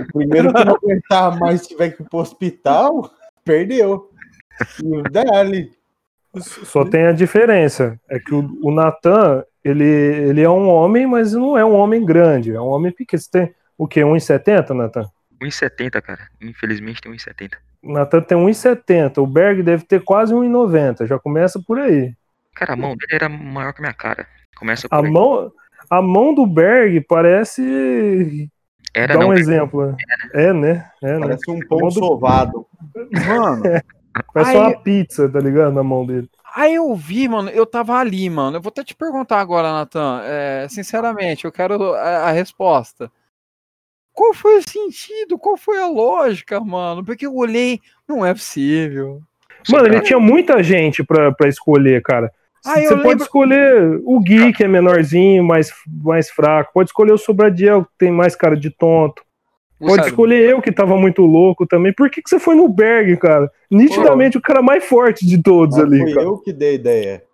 [0.00, 3.10] O primeiro que não aguentar mais tiver que ir pro hospital,
[3.42, 4.10] perdeu.
[4.84, 5.75] E o Dali.
[6.40, 7.98] Só tem a diferença.
[8.08, 12.04] É que o, o Natan, ele, ele é um homem, mas não é um homem
[12.04, 12.52] grande.
[12.52, 13.20] É um homem pequeno.
[13.20, 14.00] Você tem o quê?
[14.00, 15.08] 1,70, Natan?
[15.40, 16.28] 1,70, cara.
[16.40, 17.52] Infelizmente tem 1,70.
[17.82, 19.18] O Natan tem 1,70.
[19.18, 21.06] O Berg deve ter quase 1,90.
[21.06, 22.14] Já começa por aí.
[22.54, 24.26] Cara, a mão dele era maior que a minha cara.
[24.56, 25.12] Começa A por aí.
[25.12, 25.52] mão,
[25.90, 28.50] a mão do Berg parece.
[28.94, 29.86] Era Dá não, um exemplo.
[29.86, 29.96] né?
[30.32, 30.90] É, né?
[31.02, 31.20] É, né?
[31.20, 32.66] Parece um pão sovado.
[33.28, 33.62] Mano,
[34.32, 35.72] Parece Aí- uma pizza, tá ligado?
[35.74, 36.28] Na mão dele.
[36.54, 38.56] aí eu vi, mano, eu tava ali, mano.
[38.56, 40.20] Eu vou até te perguntar agora, Natan.
[40.24, 43.10] É, sinceramente, eu quero a, a resposta.
[44.12, 45.38] Qual foi o sentido?
[45.38, 47.04] Qual foi a lógica, mano?
[47.04, 49.20] Porque eu olhei, não é possível.
[49.68, 52.32] Mano, ele tinha muita gente pra, pra escolher, cara.
[52.64, 56.72] Ah, Você pode lembro- escolher o Gui, que é menorzinho, mais, mais fraco.
[56.72, 59.22] Pode escolher o Sobradiel, que tem mais cara de tonto.
[59.78, 61.92] Pode escolher eu, que tava muito louco também.
[61.92, 63.50] Por que, que você foi no Berg, cara?
[63.70, 66.26] Nitidamente o cara mais forte de todos Mas ali, foi cara.
[66.26, 67.24] eu que dei a ideia.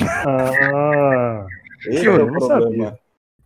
[0.00, 1.46] Ah,
[1.86, 2.98] Esse Eu é o não problema.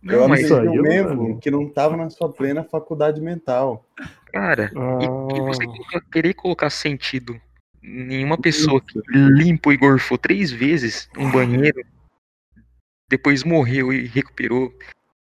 [0.03, 1.37] Eu Não, eu um não membro sabia.
[1.37, 3.85] que não estava na sua plena faculdade mental.
[4.33, 5.43] Cara, e, e ah.
[5.43, 7.39] você colocar- querer colocar sentido
[7.83, 11.83] em uma pessoa que limpou e gorfou três vezes um banheiro,
[13.09, 14.73] depois morreu e recuperou.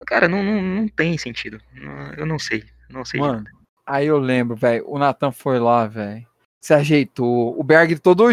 [0.06, 1.58] Cara, não, não, não tem sentido.
[2.16, 2.64] Eu não sei.
[2.88, 3.20] Não sei.
[3.20, 3.44] Mano,
[3.84, 4.84] aí eu lembro, velho.
[4.88, 6.26] O Natan foi lá, velho.
[6.60, 7.58] Se ajeitou.
[7.58, 8.24] O Berg todo,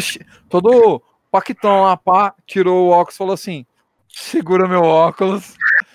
[0.49, 3.65] todo paquitão lá, pá, tirou o óculos e falou assim:
[4.07, 5.55] segura meu óculos.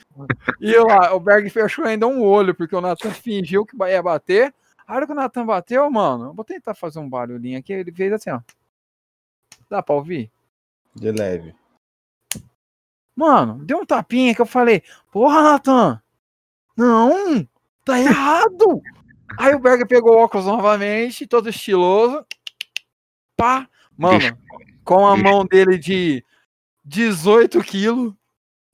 [0.60, 4.02] E eu lá, o Berg fechou ainda um olho, porque o Natan fingiu que ia
[4.02, 4.52] bater.
[4.84, 7.72] A hora que o Natan bateu, mano, eu vou tentar fazer um barulhinho aqui.
[7.72, 8.40] Ele fez assim, ó.
[9.70, 10.28] Dá pra ouvir?
[10.92, 11.54] De leve.
[13.14, 16.02] Mano, deu um tapinha que eu falei, porra, Natan,
[16.76, 17.46] não,
[17.92, 18.82] tá errado.
[19.38, 22.24] Aí o Berger pegou o óculos novamente, todo estiloso,
[23.36, 24.38] pá, mano, Deixa-
[24.84, 26.24] com a deixa- mão dele de
[26.84, 28.12] 18 quilos,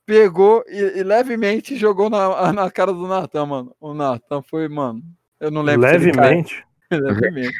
[0.05, 3.75] pegou e, e levemente jogou na, na cara do Natan, mano.
[3.79, 5.01] O Natan foi, mano,
[5.39, 6.23] eu não lembro se ele caiu.
[6.29, 6.65] levemente.
[6.91, 7.57] Levemente.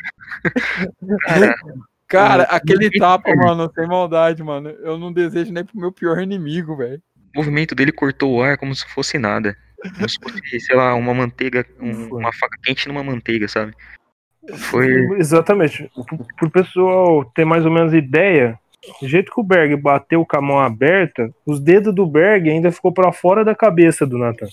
[2.08, 4.70] Cara, aquele tapa, mano, sem maldade, mano.
[4.70, 7.02] Eu não desejo nem pro meu pior inimigo, velho.
[7.36, 9.58] o movimento dele cortou o ar como se fosse nada.
[9.94, 13.74] Como se fosse, sei lá, uma manteiga, um- uma faca quente numa manteiga, sabe?
[14.56, 14.88] Foi.
[15.18, 15.90] Exatamente.
[16.38, 18.60] Pro- pessoal ter mais ou menos ideia,
[19.02, 22.72] do jeito que o Berg bateu com a mão aberta, os dedos do Berg ainda
[22.72, 24.48] ficou pra fora da cabeça do Nathan.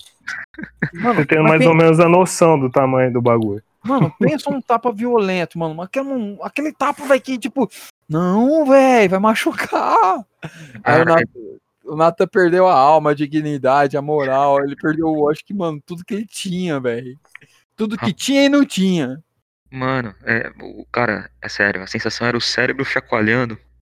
[1.27, 3.61] Tem mas mais tem- ou menos a noção do tamanho do bagulho.
[3.83, 5.81] Mano, pensa um tapa violento, mano.
[5.81, 7.69] Aquele, um- aquele tapa, vai que, tipo,
[8.09, 10.23] não, velho, vai machucar.
[10.41, 11.39] Aí o Cara, Nathan,
[11.83, 14.63] o Nathan perdeu a alma, a dignidade, a moral.
[14.63, 17.17] Ele perdeu, acho que, mano, tudo que ele tinha, velho.
[17.75, 19.21] Tudo que tinha e não tinha.
[19.69, 23.57] Mano, é, o cara, é sério, a sensação era o cérebro chacoalhando,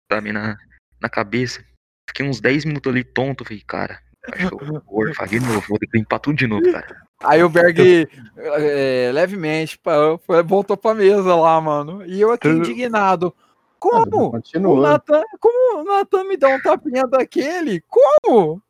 [0.10, 0.58] sabe, na,
[1.02, 1.64] na cabeça.
[2.10, 4.00] Fiquei uns 10 minutos ali tonto, falei, cara,
[4.32, 7.06] acho que eu vou de novo, vou ter que limpar tudo de novo, cara.
[7.24, 7.78] Aí o Berg,
[8.38, 9.94] é, levemente, pá,
[10.26, 12.06] foi- voltou pra mesa lá, mano.
[12.06, 13.36] E eu aqui indignado.
[13.80, 14.28] Como?
[14.28, 14.92] O Continua.
[14.92, 17.82] Nathan, como o Nathan me dá um tapinha daquele?
[17.88, 18.62] Como?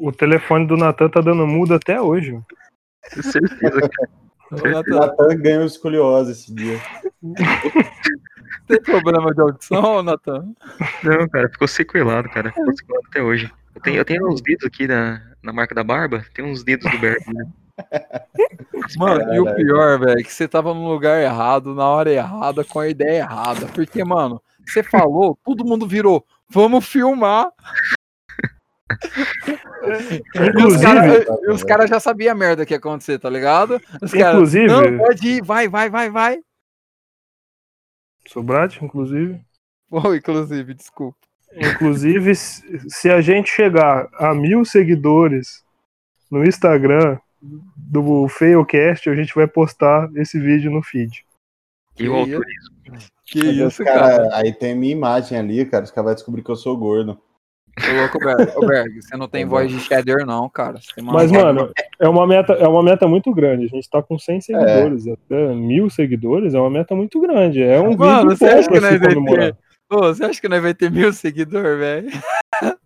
[0.00, 2.32] O telefone do Nathan tá dando mudo até hoje.
[2.32, 2.46] mano.
[3.22, 4.24] Certeza, cara.
[4.50, 4.54] O
[4.94, 6.78] O Natan ganhou escoliose esse dia.
[8.68, 10.54] tem problema de audição, Nathan?
[11.02, 12.50] Não, cara, ficou sequelado, cara.
[12.52, 13.52] Ficou sequelado até hoje.
[13.74, 16.90] Eu tenho, eu tenho uns dedos aqui na, na marca da barba, tem uns dedos
[16.90, 17.44] do Berg, né?
[18.96, 19.56] Mano, e o Caralho.
[19.66, 23.18] pior, velho, é que você tava no lugar errado, na hora errada, com a ideia
[23.20, 23.66] errada.
[23.66, 27.50] Porque, mano, você falou, todo mundo virou, vamos filmar.
[29.84, 33.80] E os Inclusive, caras cara já sabiam a merda que ia acontecer, tá ligado?
[34.00, 36.38] Os Inclusive- não, pode ir, vai, vai, vai, vai.
[38.26, 39.40] Sobrat, inclusive.
[39.90, 41.18] Pô, inclusive, desculpa.
[41.54, 45.64] Inclusive, se a gente chegar a mil seguidores
[46.30, 47.18] no Instagram
[47.76, 51.24] do Failcast, a gente vai postar esse vídeo no feed.
[51.98, 52.38] E o Que.
[53.26, 54.36] Que isso, cara- cara.
[54.36, 55.84] Aí tem minha imagem ali, cara.
[55.84, 57.18] Os caras vão descobrir que eu sou gordo.
[57.80, 58.52] Ô, louco, Berg.
[58.56, 60.78] Ô, Berg, você não tem voz de cheddar, não, cara.
[60.80, 63.64] Você tem uma Mas, voz- mano, é uma meta, é uma meta muito grande.
[63.64, 65.08] A gente tá com 100 seguidores.
[65.08, 67.62] Até mil seguidores é uma meta muito grande.
[67.62, 69.52] É um Mano, vídeo você acha que nós se vai comemorar.
[69.54, 69.58] ter.
[69.90, 72.08] Ô, você acha que nós vai ter mil seguidores, velho?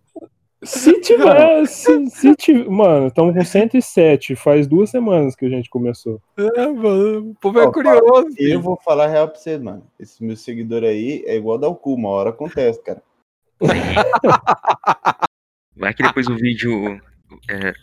[0.63, 2.69] Se tiver, se, se tiver.
[2.69, 4.35] Mano, estamos com 107.
[4.35, 6.21] Faz duas semanas que a gente começou.
[6.37, 7.29] É, mano.
[7.31, 8.27] O povo é Ó, curioso.
[8.37, 9.83] Eu vou falar a real pra você, mano.
[9.99, 13.01] Esse meu seguidor aí é igual dar o cu, uma hora acontece, cara.
[15.75, 16.99] Vai que depois o vídeo
[17.49, 17.73] é,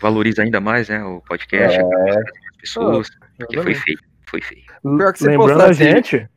[0.00, 1.02] valoriza ainda mais, né?
[1.04, 1.82] O podcast, É.
[1.82, 3.08] as pessoas.
[3.38, 3.98] Porque foi feio.
[4.26, 4.62] Foi feio.
[4.82, 6.28] Pior que você lembrando a assim- gente, só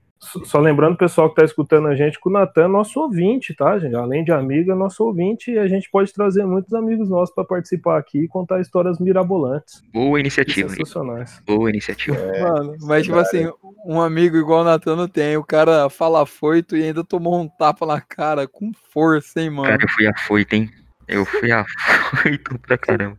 [0.46, 3.54] só lembrando o pessoal que tá escutando a gente, que o Natan é nosso ouvinte,
[3.54, 3.96] tá, gente?
[3.96, 7.44] Além de amigo, é nosso ouvinte e a gente pode trazer muitos amigos nossos para
[7.44, 10.70] participar aqui e contar histórias mirabolantes Boa e iniciativa.
[10.70, 11.42] sensacionais.
[11.46, 12.18] Boa iniciativa.
[12.40, 13.52] Mano, mas tipo assim,
[13.86, 15.36] um amigo igual o Natan não tem.
[15.38, 19.70] O cara fala foito e ainda tomou um tapa na cara com força, hein, mano.
[19.70, 20.70] Cara, eu fui afoito, hein?
[21.08, 23.18] Eu fui afoito pra caramba.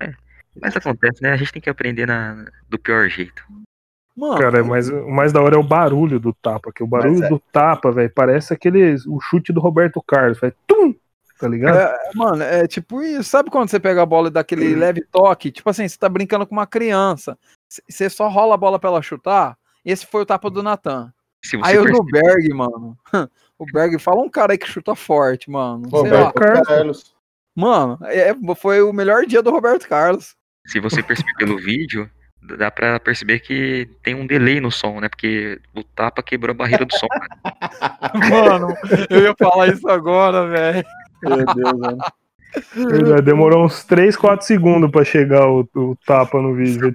[0.00, 0.12] É,
[0.60, 1.32] mas acontece, né?
[1.32, 3.42] A gente tem que aprender na, do pior jeito.
[4.16, 7.24] Mano, Cara, mas o mais da hora é o barulho do tapa, que o barulho
[7.24, 10.94] é- do tapa, velho, parece aquele o chute do Roberto Carlos, vai tum,
[11.38, 11.78] tá ligado?
[11.78, 13.24] É, mano, é tipo isso.
[13.24, 15.50] Sabe quando você pega a bola e dá aquele leve toque?
[15.50, 17.38] Tipo assim, você tá brincando com uma criança.
[17.88, 19.56] Você só rola a bola pra ela chutar.
[19.84, 21.12] Esse foi o tapa do Natan.
[21.62, 22.96] Aí o do Berg, mano.
[23.58, 25.88] O Berg fala um cara aí que chuta forte, mano.
[25.88, 26.24] Sei lá.
[26.24, 26.66] Roberto Carlos.
[26.66, 27.14] Carlos.
[27.54, 30.34] Mano, é, foi o melhor dia do Roberto Carlos.
[30.66, 32.10] Se você perceber pelo vídeo,
[32.58, 35.08] dá pra perceber que tem um delay no som, né?
[35.08, 37.06] Porque o tapa quebrou a barreira do som.
[37.08, 37.28] cara.
[38.58, 38.74] Mano,
[39.08, 40.84] eu ia falar isso agora, velho.
[41.22, 41.98] Meu Deus, mano.
[43.22, 46.94] Demorou uns 3, 4 segundos pra chegar o, o tapa no vídeo.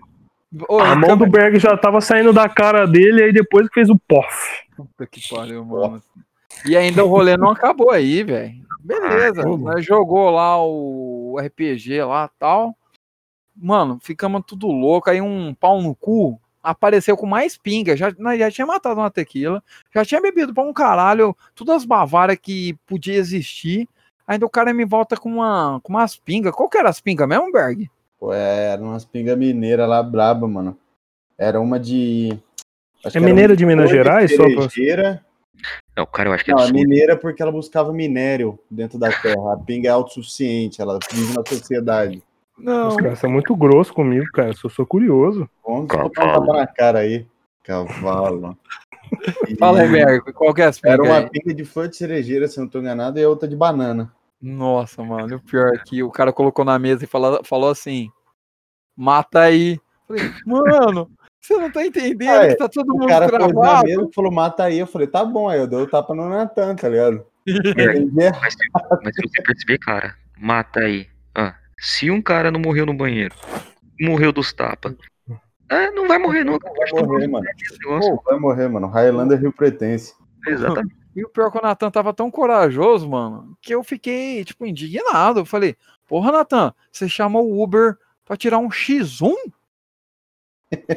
[0.67, 3.89] Ô, A mão do Berg já tava saindo da cara dele, aí depois que fez
[3.89, 4.27] o pof.
[4.75, 6.01] Puta que pariu, mano.
[6.65, 8.53] E ainda o rolê não acabou aí, velho.
[8.83, 12.75] Beleza, Ah, jogou lá o RPG lá tal.
[13.59, 15.09] Mano, ficamos tudo louco.
[15.09, 17.95] Aí um pau no cu apareceu com mais pinga.
[17.95, 21.85] Já, nós já tinha matado uma tequila, já tinha bebido pra um caralho, todas as
[21.85, 23.87] bavárias que podia existir.
[24.27, 26.53] Ainda o cara me volta com, uma, com umas pingas.
[26.53, 27.89] Qual que era as pingas mesmo, Berg?
[28.19, 30.77] Pô, é, era umas pingas mineiras lá braba, mano.
[31.37, 32.37] Era uma de.
[33.05, 34.35] acho É mineira de Minas Gerais?
[34.35, 35.21] Só pra...
[35.95, 36.73] Não, cara, eu acho que é Não, a sul.
[36.73, 39.53] mineira porque ela buscava minério dentro da terra.
[39.53, 42.21] A pinga é autossuficiente, ela vive na sociedade.
[42.57, 42.89] Não.
[42.89, 44.53] Os caras são muito grossos comigo, cara.
[44.63, 45.49] Eu sou curioso.
[45.65, 47.25] Vamos botar um tapa na cara aí.
[47.63, 48.57] Cavalo.
[49.47, 50.79] E Fala aí, Berg, qual que é as?
[50.83, 51.29] Era uma aí?
[51.29, 54.11] pinga de flor de cerejeira, se eu não tô enganado, e a outra de banana.
[54.41, 57.69] Nossa, mano, e o pior é que o cara colocou na mesa e falou, falou
[57.69, 58.09] assim:
[58.95, 59.79] mata aí.
[60.07, 61.09] Falei, mano,
[61.41, 62.49] você não tá entendendo Ah, é.
[62.49, 63.83] que tá todo O mundo cara pôs na travado.
[63.87, 64.79] mesa e falou, mata aí.
[64.79, 67.25] Eu falei, tá bom, aí eu dei o tapa no Natan, tá ligado?
[67.47, 67.99] É,
[68.33, 68.55] mas,
[69.03, 71.07] mas você perceber, cara, mata aí.
[71.33, 73.35] Ah, se um cara não morreu no banheiro,
[73.99, 74.95] morreu dos tapas.
[75.69, 76.69] É, não vai morrer nunca.
[76.91, 77.45] Vai morrer, mano.
[77.83, 78.87] Pô, vai morrer, mano.
[78.87, 80.13] Highlander Rio Pretense.
[80.47, 80.95] Exatamente.
[81.15, 84.65] E o pior é que o Natan tava tão corajoso, mano, que eu fiquei, tipo,
[84.65, 85.39] indignado.
[85.39, 85.75] Eu falei,
[86.07, 89.33] porra, Natan, você chamou o Uber pra tirar um X1?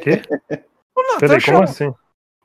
[0.01, 0.21] Quê?
[0.93, 1.63] O Natan Peraí, como chamou...
[1.63, 1.93] assim?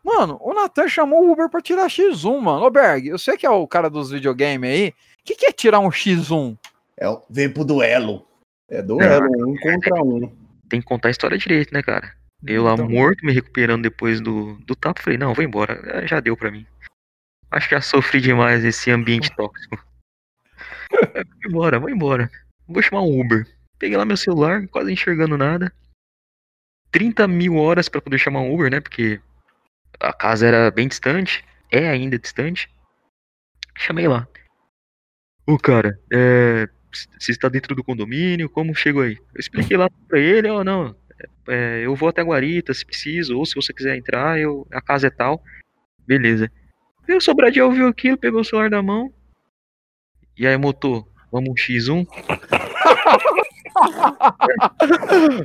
[0.02, 2.64] Mano, o Natan chamou o Uber pra tirar X1, mano.
[2.64, 4.88] Ô, Berg, eu sei que é o cara dos videogames aí.
[4.88, 4.92] O
[5.24, 6.56] que, que é tirar um X1?
[6.98, 8.26] É, o- vem pro duelo.
[8.68, 10.28] É duelo, um contra um.
[10.68, 12.12] Tem que contar a história direito, né, cara?
[12.44, 15.80] Eu lá Então- morto, me recuperando depois do, do tapa, falei, não, vou embora.
[16.02, 16.66] É, Já deu pra mim.
[17.50, 19.84] Acho que já sofri demais esse ambiente tóxico.
[21.14, 22.30] É, vou embora, vou embora.
[22.66, 23.46] Vou chamar um Uber.
[23.78, 25.72] Peguei lá meu celular, quase enxergando nada.
[26.90, 28.80] 30 mil horas pra poder chamar um Uber, né?
[28.80, 29.20] Porque
[30.00, 31.44] a casa era bem distante.
[31.70, 32.68] É ainda distante.
[33.76, 34.26] Chamei lá.
[35.46, 36.68] Ô, cara, é,
[37.18, 38.48] você está dentro do condomínio?
[38.48, 39.16] Como chego aí?
[39.34, 40.94] Eu expliquei lá pra ele, ó, não,
[41.48, 45.06] é, eu vou até Guarita se preciso, ou se você quiser entrar, eu, a casa
[45.06, 45.42] é tal.
[46.06, 46.50] Beleza.
[47.08, 49.12] Aí o Sobradiel viu aquilo, pegou o celular da mão.
[50.36, 52.06] E aí, motor, vamos um X1?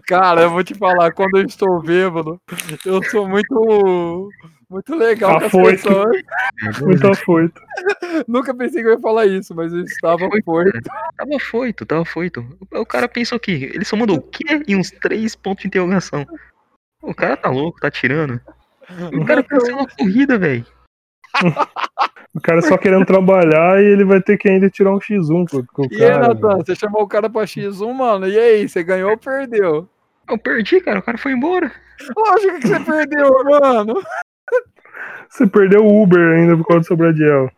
[0.08, 2.40] Cara, eu vou te falar, quando eu estou bêbado,
[2.86, 4.30] eu sou muito
[4.70, 5.84] Muito legal que as Afoito.
[5.84, 6.22] pessoas...
[6.82, 7.62] Muito afoito.
[8.28, 10.82] Nunca pensei que eu ia falar isso, mas eu estava foito.
[11.18, 12.46] Tava foito, tava foito.
[12.72, 15.68] O o cara pensou que ele só mandou o quê e uns três pontos de
[15.68, 16.26] interrogação.
[17.02, 18.40] O cara tá louco, tá tirando.
[19.14, 20.66] O cara pensou uma corrida, velho.
[22.34, 25.66] O cara só querendo trabalhar e ele vai ter que ainda tirar um X1 com,
[25.66, 26.34] com o E aí, cara.
[26.34, 29.88] Natan, você chamou o cara pra X1, mano, e aí, você ganhou ou perdeu?
[30.30, 31.00] Eu perdi, cara.
[31.00, 31.72] O cara foi embora.
[32.16, 34.02] Lógico que você perdeu, mano.
[35.30, 37.50] Você perdeu o Uber ainda por causa do Sobradiel.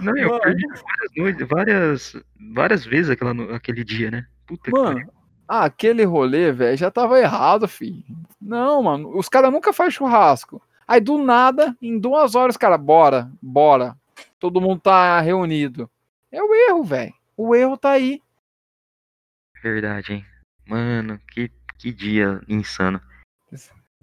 [0.00, 0.40] Não, eu Mano.
[0.40, 2.16] perdi várias noites, várias,
[2.54, 4.26] várias vezes aquela, aquele dia, né?
[4.46, 4.98] Puta que pariu.
[4.98, 5.12] Mano,
[5.48, 8.02] ah, aquele rolê, velho, já tava errado, filho.
[8.40, 10.60] Não, mano, os caras nunca fazem churrasco.
[10.86, 13.96] Aí do nada, em duas horas, cara, bora, bora.
[14.38, 15.90] Todo mundo tá reunido.
[16.30, 17.14] É o erro, velho.
[17.36, 18.20] O erro tá aí.
[19.62, 20.26] Verdade, hein?
[20.66, 23.00] Mano, que, que dia insano.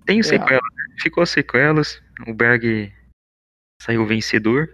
[0.05, 0.95] Tem sequelas, né?
[1.01, 2.01] ficou sequelas.
[2.27, 2.93] O Berg
[3.81, 4.69] saiu vencedor.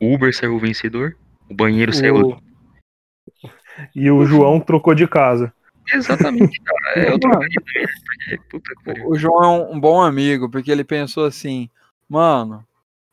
[0.00, 1.16] O Uber saiu vencedor.
[1.48, 2.16] O banheiro saiu.
[2.16, 2.42] O-
[3.94, 5.54] E o João trocou de casa.
[5.92, 6.80] Exatamente, cara.
[6.96, 7.38] É, também.
[7.38, 7.48] né?
[7.54, 9.08] Porque, puta que pariu.
[9.08, 11.68] O João é um, bom amigo, porque ele pensou assim,
[12.08, 12.66] mano,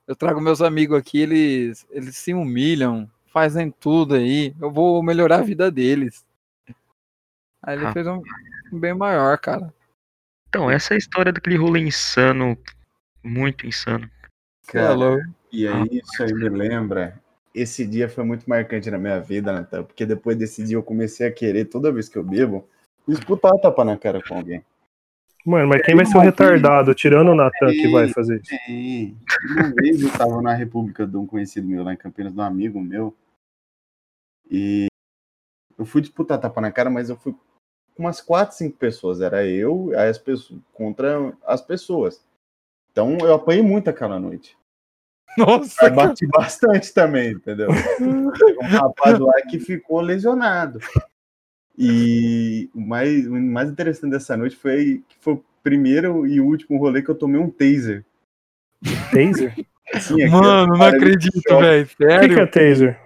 [0.07, 5.37] eu trago meus amigos aqui, eles, eles se humilham, fazem tudo aí, eu vou melhorar
[5.37, 6.25] a vida deles.
[7.61, 7.93] Aí ele Ah.
[7.93, 8.21] fez um,
[8.71, 9.73] bem maior, cara.
[10.47, 12.57] Então, essa é a história daquele rolê insano.
[13.23, 14.09] Muito insano.
[14.73, 15.23] É louco.
[15.51, 17.19] E aí, isso aí me lembra.
[17.53, 21.27] Esse dia foi muito marcante na minha vida, Natan, porque depois desse dia eu comecei
[21.27, 22.67] a querer, toda vez que eu bebo,
[23.07, 24.63] disputar tapa na cara com alguém.
[25.45, 26.93] Mano, mas quem vai ser o retardado?
[26.93, 28.55] Tirando o Natan que vai fazer isso.
[28.65, 29.17] Sim.
[29.51, 32.43] Uma vez eu tava na República de um conhecido meu lá em Campinas, de um
[32.43, 33.15] amigo meu,
[34.49, 34.87] e
[35.77, 37.33] eu fui disputar tapa na cara, mas eu fui
[37.95, 39.21] com umas quatro, cinco pessoas.
[39.21, 42.23] Era eu as pessoas, contra as pessoas.
[42.91, 44.57] Então eu apanhei muito aquela noite.
[45.37, 47.69] Nossa, Eu bati bastante também, entendeu?
[48.01, 50.79] Um rapaz lá que ficou lesionado.
[51.77, 56.77] E o mais, o mais interessante dessa noite foi que foi o primeiro e último
[56.77, 58.03] rolê que eu tomei um taser.
[59.11, 59.53] Taser?
[59.93, 62.51] Aquele mano, não acredito, velho, O que, que é sério?
[62.51, 62.99] taser?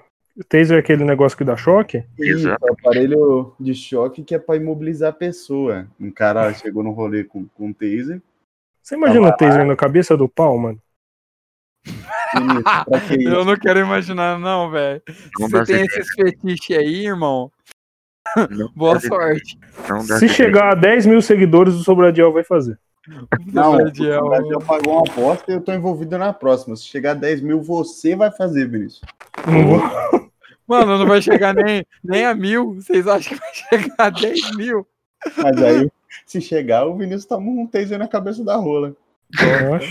[0.50, 2.04] Taser é aquele negócio que dá choque?
[2.18, 5.88] Isso, é um aparelho de choque que é pra imobilizar a pessoa.
[6.00, 8.20] Um cara chegou no rolê com, com um taser.
[8.82, 10.82] Você imagina o taser na cabeça do pau, mano?
[11.86, 13.34] Vinícius?
[13.34, 15.02] Eu não quero imaginar, não, velho.
[15.40, 17.52] Você tem esses fetiches aí, irmão,
[18.50, 19.58] Não boa sorte.
[20.20, 22.78] Se chegar a 10 mil seguidores, o Sobradiel vai fazer.
[23.52, 24.30] Não, o Gabriel.
[24.30, 26.74] Brasil pagou uma aposta e eu tô envolvido na próxima.
[26.78, 29.02] Se chegar a 10 mil, você vai fazer, Vinícius.
[29.46, 30.32] Não vou-
[30.66, 32.76] Mano, não vai chegar nem, nem a mil.
[32.76, 34.88] Vocês acham que vai chegar a 10 mil?
[35.36, 35.92] Mas aí,
[36.26, 38.96] se chegar, o Vinícius toma um taser na cabeça da rola.
[39.42, 39.86] Nossa.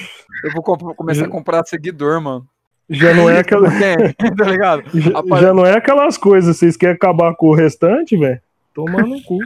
[0.44, 0.62] Eu vou
[0.94, 2.46] começar a comprar seguidor, mano.
[2.90, 3.68] Já não é aquela.
[3.70, 4.82] Tá ligado?
[4.98, 6.56] Já, Apare- já não é aquelas coisas.
[6.56, 8.40] Vocês querem acabar com o restante, velho?
[8.74, 9.38] Toma no cu.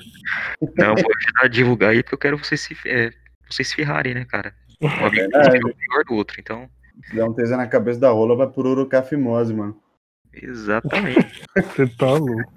[0.76, 3.10] Não, vou ajudar a divulgar aí porque eu quero vocês se, é,
[3.50, 4.52] vocês se ferrarem, né, cara?
[4.80, 5.56] Um amigo verdade.
[5.56, 6.68] é o pior do outro, então.
[7.04, 9.76] Se der um taser na cabeça da rola, vai por urocafimose, mano.
[10.32, 11.42] Exatamente.
[11.56, 12.52] Você tá louco.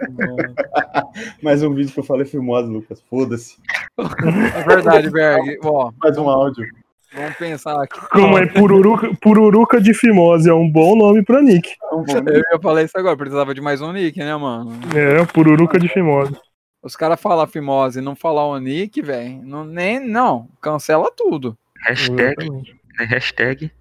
[1.41, 3.01] Mais um vídeo que eu falei fimose, Lucas.
[3.09, 3.57] Foda-se.
[3.97, 5.57] É verdade, Berg.
[5.63, 6.65] Ó, Mais um áudio.
[7.13, 7.99] Vamos pensar aqui.
[8.09, 10.49] Como é pururuca, pururuca de fimose?
[10.49, 11.73] É um bom nome pra Nick.
[11.77, 14.71] Então, vamos- Eu ia falar isso agora, precisava de mais um nick, né, mano?
[14.95, 16.35] É, pururuca de fimose.
[16.81, 19.41] Os caras falam fimose e não falar o nick, velho.
[19.43, 21.57] Não, nem, não, cancela tudo.
[21.85, 23.71] Hashtag, né, hashtag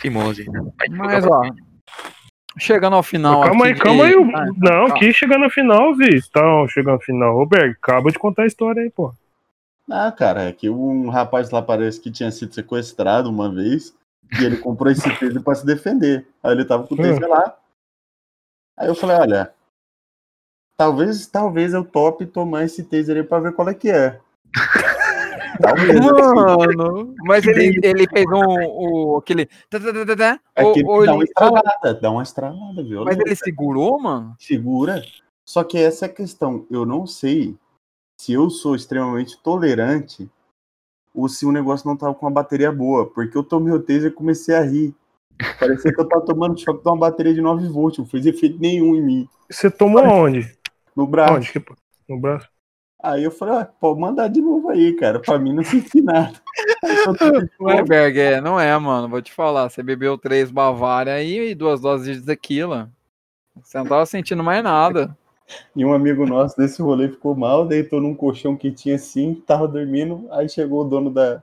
[0.00, 0.48] Fimose.
[0.50, 0.60] né?
[0.90, 1.42] Mas, ó,
[2.58, 3.42] chegando ao final.
[3.42, 4.12] calma aí, calma aí.
[4.12, 4.94] de- Ah, Não, calma.
[4.94, 6.16] que chegando na final, vi.
[6.16, 7.36] Estão chegando na final.
[7.38, 9.12] Ô, Berg, acaba de contar a história aí, pô.
[9.90, 13.94] Ah, cara, é que um rapaz lá parece que tinha sido sequestrado uma vez
[14.38, 16.26] e ele comprou esse taser pra se defender.
[16.42, 17.56] Aí ele tava com o taser lá.
[18.76, 19.52] Aí eu falei, olha,
[20.76, 24.20] talvez, talvez eu tope tomar esse taser aí pra ver qual é que é.
[25.60, 25.90] Talvez.
[25.90, 26.34] assim.
[26.34, 29.46] Mano, mas ele, ele fez um, o, aquele.
[29.68, 33.04] tá, tá, tá, tá, É ou- dá uma estralada, dá uma estralada, viu?
[33.04, 34.36] mas ele segurou, mano?
[34.38, 35.02] segura.
[35.44, 36.64] Só que essa é a questão.
[36.70, 37.56] Eu não sei
[38.20, 40.28] se eu sou extremamente tolerante
[41.14, 43.06] ou se o negócio não tava com uma bateria boa.
[43.06, 44.94] Porque eu tomei o taser e comecei a rir.
[45.58, 47.98] Parecia que eu tava tomando choque de uma bateria de 9 volts.
[47.98, 49.28] Não fez efeito nenhum em mim.
[49.48, 50.56] Você tomou onde?
[50.96, 51.34] No braço.
[51.34, 51.52] Onde?
[51.52, 51.64] que-
[52.08, 52.48] No braço?
[53.00, 55.20] Aí eu falei, ah, pode mandar de novo aí, cara.
[55.20, 56.32] Pra mim não senti nada.
[57.60, 57.84] Não é, novo.
[57.88, 59.08] Berg, é, não é, mano.
[59.08, 59.68] Vou te falar.
[59.70, 62.90] Você bebeu três Bavária aí e duas doses de tequila.
[63.62, 65.16] Você não tava sentindo mais nada.
[65.74, 69.66] E um amigo nosso desse rolê ficou mal, deitou num colchão que tinha assim, tava
[69.68, 70.26] dormindo.
[70.30, 71.42] Aí chegou o dono da,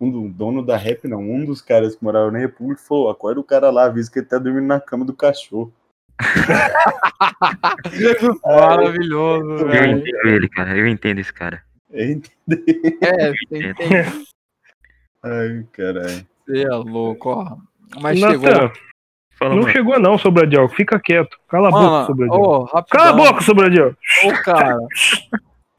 [0.00, 3.40] um do dono da rap, não, um dos caras que moravam na República falou: acorda
[3.40, 5.72] o cara lá, avisa que ele tá dormindo na cama do cachorro.
[8.44, 9.98] Maravilhoso, Eu velho.
[9.98, 10.76] entendo ele, cara.
[10.76, 11.62] Eu entendo esse cara.
[11.92, 13.84] É, É, tem que
[15.22, 16.26] Ai, caralho.
[16.46, 17.56] ser louco, ó.
[18.00, 18.70] Mas chegou.
[19.38, 19.72] Fala, não mano.
[19.72, 20.68] chegou não, Sobradiel.
[20.68, 21.36] Fica quieto.
[21.48, 22.62] Cala a boca, Mano, Sobradiel.
[22.64, 22.84] rapidão.
[22.90, 23.94] Cala a boca, Sobradiel.
[24.24, 24.78] Ô, cara.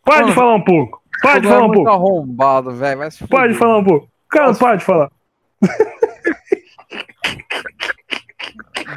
[0.04, 1.02] Para de Mano, falar um pouco.
[1.22, 1.90] Para de falar um pouco.
[1.90, 3.00] arrombado, velho.
[3.30, 4.08] Para de falar um pouco.
[4.30, 5.10] Cara, para de falar.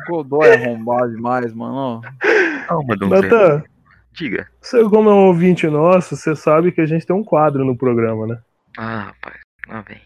[0.09, 2.01] Godoy é arrombado demais, mano.
[2.67, 2.97] Calma.
[2.97, 3.63] Natan,
[4.13, 4.49] Diga.
[4.61, 7.77] você como é um ouvinte nosso, você sabe que a gente tem um quadro no
[7.77, 8.39] programa, né?
[8.77, 9.39] Ah, rapaz.
[9.69, 10.01] Lá vem.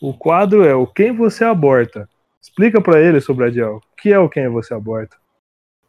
[0.00, 2.08] O quadro é o Quem Você Aborta.
[2.46, 5.16] Explica pra ele, Sobradiel, o que é o Quem Você Aborta.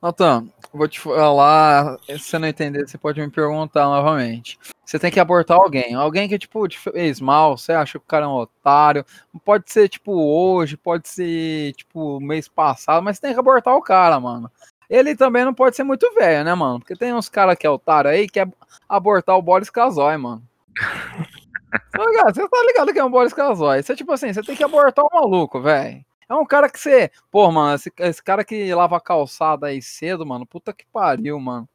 [0.01, 1.97] Natan, vou te falar.
[2.07, 4.57] Se você não entender, você pode me perguntar novamente.
[4.83, 5.93] Você tem que abortar alguém.
[5.93, 9.05] Alguém que, tipo, te fez mal, você acha que o cara é um otário.
[9.45, 13.81] Pode ser, tipo, hoje, pode ser, tipo, mês passado, mas você tem que abortar o
[13.81, 14.51] cara, mano.
[14.89, 16.79] Ele também não pode ser muito velho, né, mano?
[16.79, 18.47] Porque tem uns caras que é otário aí que quer
[18.89, 20.41] abortar o Boris Casoy, mano.
[21.91, 22.31] Tá?
[22.33, 23.83] Você tá ligado que é um Boris Casoy.
[23.83, 26.03] Você, tipo assim, você tem que abortar o maluco, velho.
[26.30, 27.09] É um cara que você.
[27.32, 31.39] Pô, mano, esse, esse cara que lava a calçada aí cedo, mano, puta que pariu,
[31.39, 31.67] mano.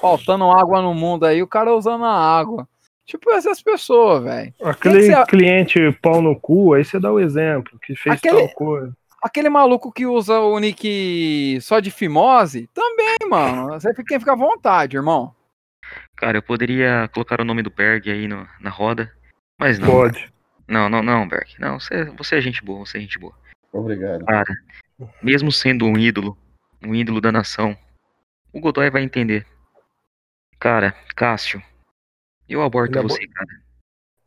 [0.00, 2.68] Faltando água no mundo aí, o cara usando a água.
[3.06, 4.54] Tipo, essas pessoas, velho.
[4.62, 8.46] Aquele que você- cliente pau no cu, aí você dá o exemplo, que fez Aquele-
[8.46, 8.96] tal coisa.
[9.22, 13.68] Aquele maluco que usa o nick só de fimose, também, mano.
[13.78, 15.34] Você fica, fica à vontade, irmão.
[16.16, 19.12] Cara, eu poderia colocar o nome do Berg aí no- na roda,
[19.58, 19.88] mas não.
[19.90, 20.32] Pode.
[20.66, 21.50] Não, não, não, Berg.
[21.58, 23.34] Não, você, você é gente boa, você é gente boa.
[23.72, 24.24] Obrigado.
[24.24, 24.54] Cara,
[25.22, 26.36] mesmo sendo um ídolo,
[26.84, 27.76] um ídolo da nação,
[28.52, 29.46] o Godoy vai entender.
[30.58, 31.62] Cara, Cássio,
[32.48, 33.48] eu aborto Ele você, cara.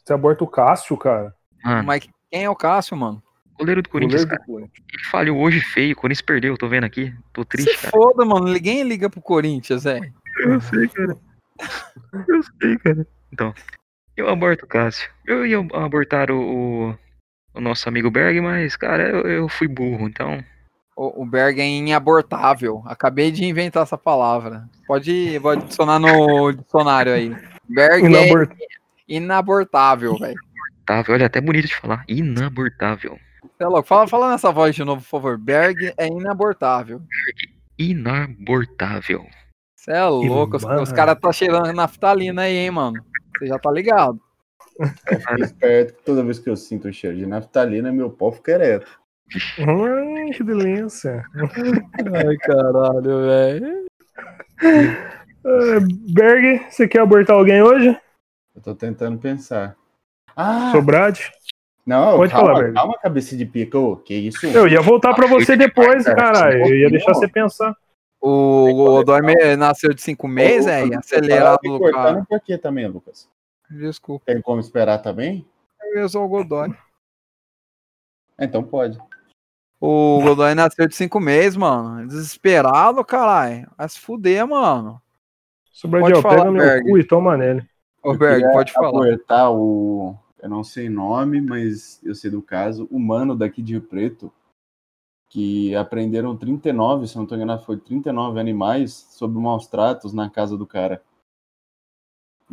[0.04, 1.36] Você aborta o Cássio, cara.
[1.64, 3.22] Mano, Mas quem é o Cássio, mano?
[3.56, 4.48] goleiro do Corinthians, Goleiro cara.
[4.48, 4.88] do Corinthians.
[4.94, 7.14] Ele falhou hoje feio, o Corinthians perdeu, tô vendo aqui.
[7.32, 7.92] Tô triste, Se cara.
[7.92, 8.48] foda, mano.
[8.48, 10.14] Ninguém liga pro Corinthians, velho.
[10.40, 11.18] Eu sei, cara.
[12.28, 13.08] Eu sei, cara.
[13.32, 13.54] Então,
[14.18, 15.10] eu aborto o Cássio.
[15.26, 16.98] Eu ia abortar o, o,
[17.54, 20.44] o nosso amigo Berg, mas, cara, eu, eu fui burro, então.
[20.96, 22.84] O, o Berg é inabortável.
[22.86, 24.70] Acabei de inventar essa palavra.
[24.88, 27.36] Pode, pode adicionar no dicionário aí.
[27.68, 28.52] Berg é Inabort-
[29.08, 30.36] inabortável, velho.
[30.36, 32.04] Inabortável, olha, até bonito de falar.
[32.08, 33.18] Inabortável.
[33.42, 33.88] Você é louco.
[33.88, 35.38] Fala, fala nessa voz de novo, por favor.
[35.38, 37.02] Berg é inabortável.
[37.78, 39.26] Inabortável.
[39.76, 40.58] Você é louco.
[40.58, 43.04] Os, os caras tá cheirando naftalina aí, hein, mano.
[43.38, 44.20] Você já tá ligado.
[45.40, 49.00] Esperto que toda vez que eu sinto o cheiro de naftalina, meu pau fica ereto.
[49.60, 51.24] Ai, que delícia.
[51.36, 53.86] Ai, caralho, velho.
[55.46, 55.80] É,
[56.14, 57.98] Berg, você quer abortar alguém hoje?
[58.56, 59.76] Eu tô tentando pensar.
[60.36, 61.20] Ah, Sobrad?
[61.86, 62.74] não, Pode calma, falar, Berg.
[62.76, 63.78] calma, cabeça de pica.
[63.78, 64.46] Ô, que isso?
[64.48, 66.66] Eu ia voltar pra você depois, Cara, caralho.
[66.68, 67.76] Eu ia deixar você pensar.
[68.22, 70.82] O Godoy me- nasceu de cinco meses, é?
[70.84, 73.28] Lucas, Acelerado tá me do cortando por quê também, Lucas?
[73.74, 74.26] Desculpa.
[74.26, 75.46] Tem como esperar também?
[75.94, 76.74] Eu sou o Godoy.
[78.40, 78.98] Então pode.
[79.80, 82.08] O Godoy nasceu de cinco meses, mano.
[82.08, 83.70] Desesperado, caralho.
[83.78, 85.02] Vai se fuder, mano.
[85.72, 86.90] Sobradiel, falar, pega meu Berg.
[86.90, 87.68] cu e toma nele.
[88.02, 89.52] Ô, Berg, pode falar.
[89.52, 90.16] o.
[90.42, 92.88] Eu não sei nome, mas eu sei do caso.
[92.92, 94.32] O mano daqui de Rio Preto.
[95.30, 100.56] Que apreenderam 39, se não tô enganado, foi 39 animais sob maus tratos na casa
[100.56, 101.02] do cara.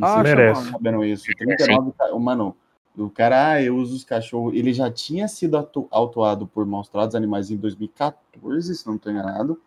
[0.03, 0.55] Ah, merece.
[0.55, 1.25] vocês estão sabendo isso.
[1.37, 2.57] 39, ca- o mano,
[2.97, 4.55] o cara, ah, eu uso os cachorros.
[4.55, 9.11] Ele já tinha sido atu- autuado por maus tratos animais em 2014, se não tô
[9.11, 9.61] enganado.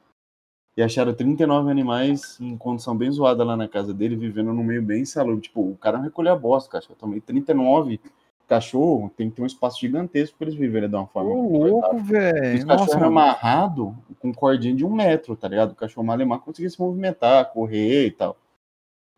[0.76, 4.82] E acharam 39 animais em condição bem zoada lá na casa dele, vivendo num meio
[4.82, 5.42] bem insalubre.
[5.42, 6.98] Tipo, o cara não recolheu a bosta, cachorro.
[7.00, 8.00] Também 39
[8.48, 11.30] cachorro, tem que ter um espaço gigantesco pra eles viverem de uma forma.
[11.30, 12.66] Ô, louco, Os velho.
[12.68, 13.06] cachorros Nossa, mano.
[13.08, 15.72] amarrado com cordinha de um metro, tá ligado?
[15.72, 18.36] O cachorro malemar conseguia se movimentar, correr e tal.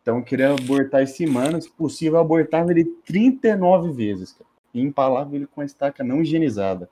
[0.06, 4.46] Então eu queria abortar esse mano, se possível, eu abortava ele 39 vezes, cara.
[4.72, 6.88] E empalava ele com a estaca não higienizada.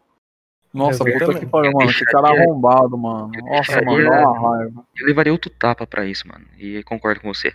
[0.74, 1.94] Nossa, puta que pariu, mano.
[1.94, 3.30] Que cara arrombado, mano.
[3.32, 4.86] Nossa, deixaria- mano, dá uma raiva.
[5.00, 6.44] Eu levaria outro tapa pra isso, mano.
[6.58, 7.54] E concordo com você.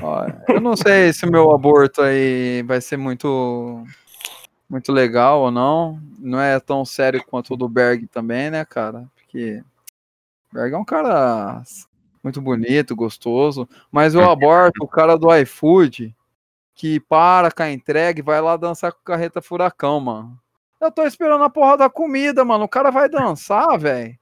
[0.00, 3.84] Ó, Eu não sei se o meu aborto aí vai ser muito
[4.70, 6.00] muito legal ou não.
[6.20, 9.08] Não é tão sério quanto o do Berg também, né, cara?
[9.16, 9.60] Porque
[10.52, 11.62] o Berg é um cara
[12.22, 16.14] muito bonito, gostoso, mas eu aborto o cara do iFood
[16.74, 20.38] que para com a entrega e vai lá dançar com carreta furacão, mano.
[20.80, 22.64] Eu tô esperando a porra da comida, mano.
[22.64, 24.16] O cara vai dançar, velho.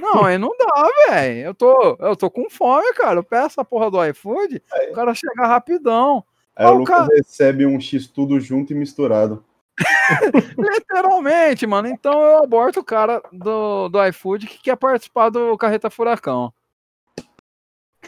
[0.00, 1.40] Não, aí não dá, velho.
[1.46, 3.18] Eu tô, eu tô com fome, cara.
[3.18, 6.24] Eu peço a porra do iFood, o cara chega rapidão.
[6.54, 9.44] Aí Ah, o o Lucas cara- recebe um X tudo junto e misturado.
[10.58, 11.88] Literalmente, mano.
[11.88, 16.52] Então eu aborto o cara do, do iFood que quer participar do Carreta Furacão.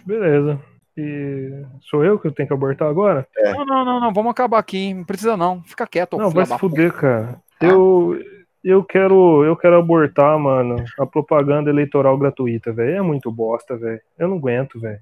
[0.04, 0.60] Beleza.
[0.96, 3.26] E sou eu que tenho que abortar agora?
[3.38, 4.12] Não, não, não, não.
[4.12, 4.92] Vamos acabar aqui.
[4.92, 5.62] Não precisa não.
[5.62, 6.16] Fica quieto.
[6.16, 7.40] Não, vai se fuder, cara.
[7.60, 8.18] Eu,
[8.62, 12.96] eu quero eu quero abortar, mano, a propaganda eleitoral gratuita, velho.
[12.98, 14.00] É muito bosta, velho.
[14.18, 15.00] Eu não aguento, velho.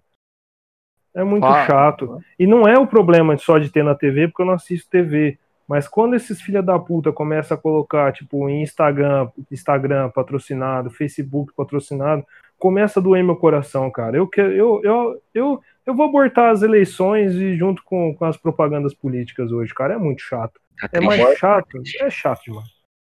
[1.15, 1.65] É muito Ah.
[1.67, 2.21] chato.
[2.39, 5.39] E não é o problema só de ter na TV, porque eu não assisto TV.
[5.67, 11.53] Mas quando esses filha da puta começam a colocar, tipo, em Instagram, Instagram patrocinado, Facebook
[11.57, 12.25] patrocinado,
[12.59, 14.17] começa a doer meu coração, cara.
[14.17, 18.37] Eu, quero, eu, eu, eu, eu vou abortar as eleições e junto com, com as
[18.37, 19.95] propagandas políticas hoje, cara.
[19.95, 20.61] É muito chato.
[20.81, 21.83] Tá É mais chato.
[22.01, 22.67] É chato, mano.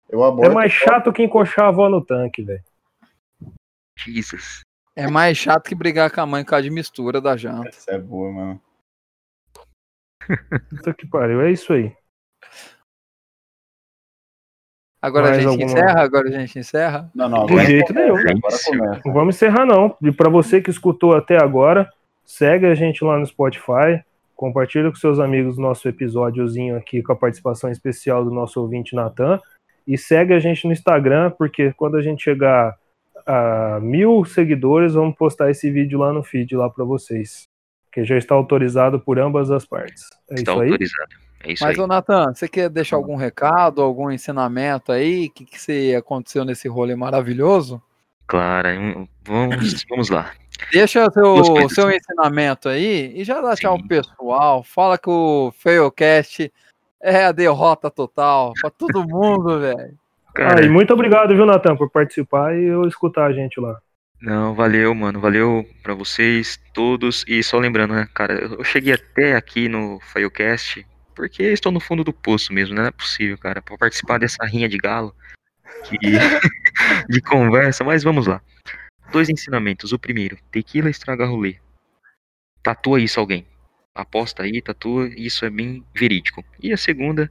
[0.09, 0.51] Eu aborto.
[0.51, 2.63] É mais chato que encoxar a avó no tanque, velho.
[3.97, 4.61] Jesus.
[4.95, 7.69] É mais chato que brigar com a mãe com a de mistura da janta.
[7.69, 8.63] Essa é boa, mano.
[10.71, 11.41] Puta que pariu.
[11.41, 11.95] É isso aí.
[15.01, 16.01] Agora Mais a gente alguma- encerra?
[16.03, 17.11] Agora a gente encerra?
[17.15, 19.01] Não, não, De agora jeito começa, nenhum.
[19.07, 19.97] Não vamos encerrar, não.
[20.03, 21.89] E pra você que escutou até agora,
[22.25, 24.03] segue a gente lá no Spotify.
[24.35, 28.95] Compartilha com seus amigos o nosso episódiozinho aqui com a participação especial do nosso ouvinte
[28.95, 29.41] Natan.
[29.87, 32.77] E segue a gente no Instagram, porque quando a gente chegar
[33.27, 37.45] a mil seguidores, vamos postar esse vídeo lá no feed lá pra vocês.
[37.93, 40.05] Que já está autorizado por ambas as partes.
[40.31, 40.71] É Está isso aí?
[40.71, 41.28] autorizado.
[41.43, 41.85] É isso Mas, aí.
[41.85, 45.27] ô Natan, você quer deixar algum recado, algum ensinamento aí?
[45.27, 47.81] O que, que você aconteceu nesse rolê maravilhoso?
[48.27, 49.09] Claro.
[49.25, 50.33] Vamos, vamos lá.
[50.73, 54.65] Deixa seu, seu ensinamento aí e já dá tchau pro pessoal.
[54.65, 56.53] Fala que o Failcast
[57.01, 59.97] é a derrota total pra todo mundo, velho.
[60.37, 63.79] Ah, e muito obrigado, viu, Natan, por participar e eu escutar a gente lá.
[64.21, 65.21] Não, valeu, mano.
[65.21, 67.25] Valeu pra vocês todos.
[67.27, 70.85] E só lembrando, né, cara, eu cheguei até aqui no Filecast
[71.19, 72.83] porque estou no fundo do poço mesmo, né?
[72.83, 75.13] Não é possível, cara, pra participar dessa rinha de galo
[75.85, 75.99] que-
[77.11, 78.41] de conversa, mas vamos lá.
[79.11, 79.93] Dois ensinamentos.
[79.93, 81.59] O primeiro, tequila estraga rolê.
[82.63, 83.45] Tatua isso alguém.
[83.97, 86.45] Aposta aí, tatua, isso é bem verídico.
[86.63, 87.29] E a segunda,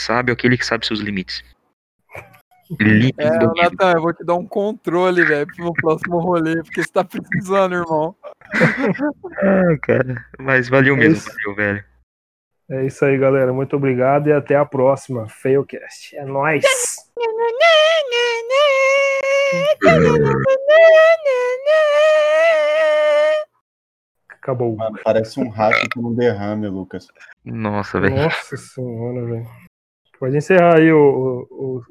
[0.00, 1.44] sabe aquele que sabe seus limites.
[2.80, 6.90] Limite É, Natan, eu vou te dar um controle, velho, pro próximo rolê, porque você
[6.90, 8.16] tá precisando, irmão.
[9.38, 10.24] Ah, cara.
[10.38, 11.28] Mas valeu É mesmo, isso.
[11.28, 11.84] valeu, velho.
[12.70, 13.52] É isso aí, galera.
[13.52, 15.28] Muito obrigado e até a próxima.
[15.28, 16.16] Failcast.
[16.16, 16.64] É nóis!
[24.28, 24.76] Acabou.
[24.76, 27.08] Mano, parece um rato com um derrame, Lucas.
[27.44, 28.14] Nossa, velho.
[28.16, 29.46] Nossa senhora, velho.
[30.18, 30.98] Pode encerrar aí o,
[31.50, 31.82] o, o-